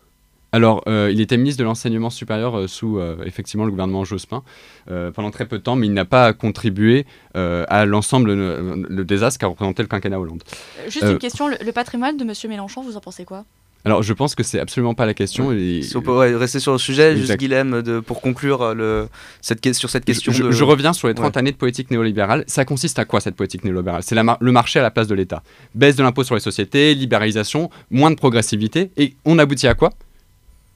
Alors, 0.53 0.83
il 0.87 1.21
était 1.21 1.37
ministre 1.37 1.59
de 1.59 1.65
l'enseignement 1.65 2.09
supérieur 2.09 2.69
sous 2.71 2.99
effectivement 3.25 3.65
le 3.67 3.71
gouvernement 3.71 4.05
Jospin 4.05 4.43
pendant 4.87 5.31
très 5.31 5.47
peu 5.47 5.59
de 5.59 5.63
temps, 5.63 5.77
mais 5.77 5.87
il 5.87 5.93
n'a 5.93 6.07
pas 6.07 6.33
contribué 6.33 7.05
à 7.35 7.85
l'ensemble 7.85 8.33
le 8.33 9.05
désastre 9.05 9.41
qu'a 9.41 9.47
représenté 9.47 9.83
le 9.83 9.89
quinquennat 9.89 10.19
Hollande. 10.19 10.43
Juste 10.89 11.05
une 11.05 11.19
question, 11.19 11.49
le, 11.49 11.57
le, 11.63 11.73
patrimoine 11.73 12.17
de 12.17 12.25
M. 12.25 12.33
Mélenchon, 12.49 12.83
vous 12.83 12.97
en 12.97 13.01
pensez 13.01 13.27
quoi? 13.27 13.45
Alors, 13.85 14.03
je 14.03 14.13
pense 14.13 14.35
que 14.35 14.43
c'est 14.43 14.59
absolument 14.59 14.95
pas 14.95 15.07
la 15.07 15.15
question. 15.15 15.51
Si 15.51 15.97
on 15.97 16.03
peut 16.03 16.13
rester 16.13 16.59
sur 16.59 16.73
le 16.73 16.79
sujet, 16.79 17.17
juste 17.17 17.37
Guilhem, 17.37 17.81
de, 17.83 18.01
pour 18.01 18.21
conclure 18.21 18.61
euh, 18.63 18.75
le, 18.75 19.09
cette, 19.41 19.75
sur 19.75 19.89
cette 19.89 20.05
question. 20.05 20.33
Je, 20.33 20.51
je 20.51 20.65
reviens 20.65 20.93
sur 20.93 21.09
les 21.09 21.15
30 21.15 21.37
années 21.37 21.53
de 21.53 21.57
politique 21.57 21.91
néolibérale. 21.91 22.45
Ça 22.49 22.65
consiste 22.65 22.99
à 22.99 23.05
quoi 23.05 23.21
cette 23.21 23.37
politique 23.37 23.65
néolibérale? 23.65 24.03
C'est 24.03 24.17
le 24.17 24.53
marché 24.53 24.79
à 24.79 24.83
la 24.83 24.91
place 24.91 25.07
de 25.07 25.15
l'État. 25.15 25.43
Baisse 25.75 25.97
de 25.97 26.03
l'impôt 26.03 26.25
sur 26.25 26.35
les 26.35 26.41
sociétés, 26.41 26.95
libéralisation, 26.95 27.71
moins 27.91 28.11
de 28.11 28.17
progressivité. 28.17 28.91
Et 28.97 29.15
on 29.25 29.39
aboutit 29.39 29.69
à 29.69 29.75
quoi? 29.75 29.91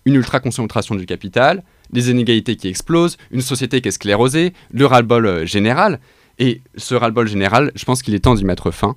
Une 0.04 0.14
ultra-concentration 0.14 0.94
du 0.94 1.04
capital, 1.04 1.62
des 1.92 2.10
inégalités 2.10 2.56
qui 2.56 2.68
explosent, 2.68 3.18
une 3.30 3.42
société 3.42 3.80
qui 3.80 3.88
est 3.88 3.92
sclérosée, 3.92 4.52
le 4.72 4.86
ras-le-bol 4.86 5.26
euh, 5.26 5.46
général. 5.46 6.00
Et 6.38 6.62
ce 6.76 6.94
ras-le-bol 6.94 7.28
général, 7.28 7.72
je 7.74 7.84
pense 7.84 8.02
qu'il 8.02 8.14
est 8.14 8.20
temps 8.20 8.34
d'y 8.34 8.44
mettre 8.44 8.70
fin. 8.70 8.96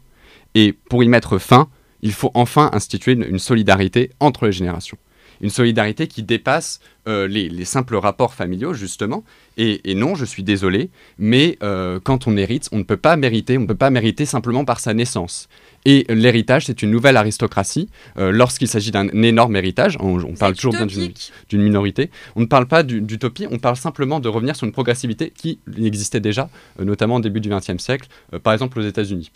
Et 0.53 0.73
pour 0.89 1.03
y 1.03 1.09
mettre 1.09 1.37
fin, 1.37 1.67
il 2.05 2.13
faut 2.13 2.29
enfin 2.35 2.69
instituer 2.71 3.13
une, 3.13 3.39
solidarité 3.39 4.11
entre 4.19 4.45
les 4.45 4.51
générations. 4.51 4.97
Une 5.41 5.49
solidarité 5.49 6.05
qui 6.07 6.21
dépasse 6.21 6.79
euh, 7.07 7.27
les, 7.27 7.65
simples 7.65 7.95
rapports 7.95 8.35
familiaux, 8.35 8.73
justement. 8.73 9.23
Et, 9.57 9.81
non, 9.95 10.13
je 10.13 10.23
suis 10.23 10.43
désolé, 10.43 10.91
mais 11.17 11.57
euh, 11.63 11.99
quand 12.01 12.27
on 12.27 12.37
hérite, 12.37 12.69
on 12.71 12.77
ne 12.77 12.83
peut 12.83 12.95
pas 12.95 13.15
mériter, 13.17 13.57
on 13.57 13.61
ne 13.61 13.65
peut 13.65 13.73
pas 13.73 13.89
mériter 13.89 14.27
simplement 14.27 14.65
par 14.65 14.79
sa 14.79 14.93
naissance. 14.93 15.49
Et 15.83 16.05
l'héritage, 16.07 16.67
c'est 16.67 16.83
une 16.83 16.91
nouvelle 16.91 17.17
aristocratie. 17.17 17.89
Euh, 18.17 18.31
lorsqu'il 18.31 18.67
s'agit 18.67 18.91
d'un 18.91 19.07
énorme 19.23 19.55
héritage, 19.55 19.97
on, 19.99 20.35
parle 20.35 20.53
toujours 20.53 20.73
bien 20.73 20.85
d'une 20.85 21.61
minorité, 21.61 22.11
on 22.35 22.41
ne 22.41 22.45
parle 22.45 22.67
pas 22.67 22.83
d'utopie, 22.83 23.47
on 23.49 23.57
parle 23.57 23.77
simplement 23.77 24.19
de 24.19 24.29
revenir 24.29 24.55
sur 24.55 24.67
une 24.67 24.73
progressivité 24.73 25.33
qui 25.35 25.59
existait 25.83 26.19
déjà, 26.19 26.49
notamment 26.79 27.15
au 27.15 27.21
début 27.21 27.41
du 27.41 27.49
XXe 27.49 27.77
siècle, 27.77 28.07
par 28.43 28.53
exemple 28.53 28.79
aux 28.79 28.83
États-Unis. 28.83 29.31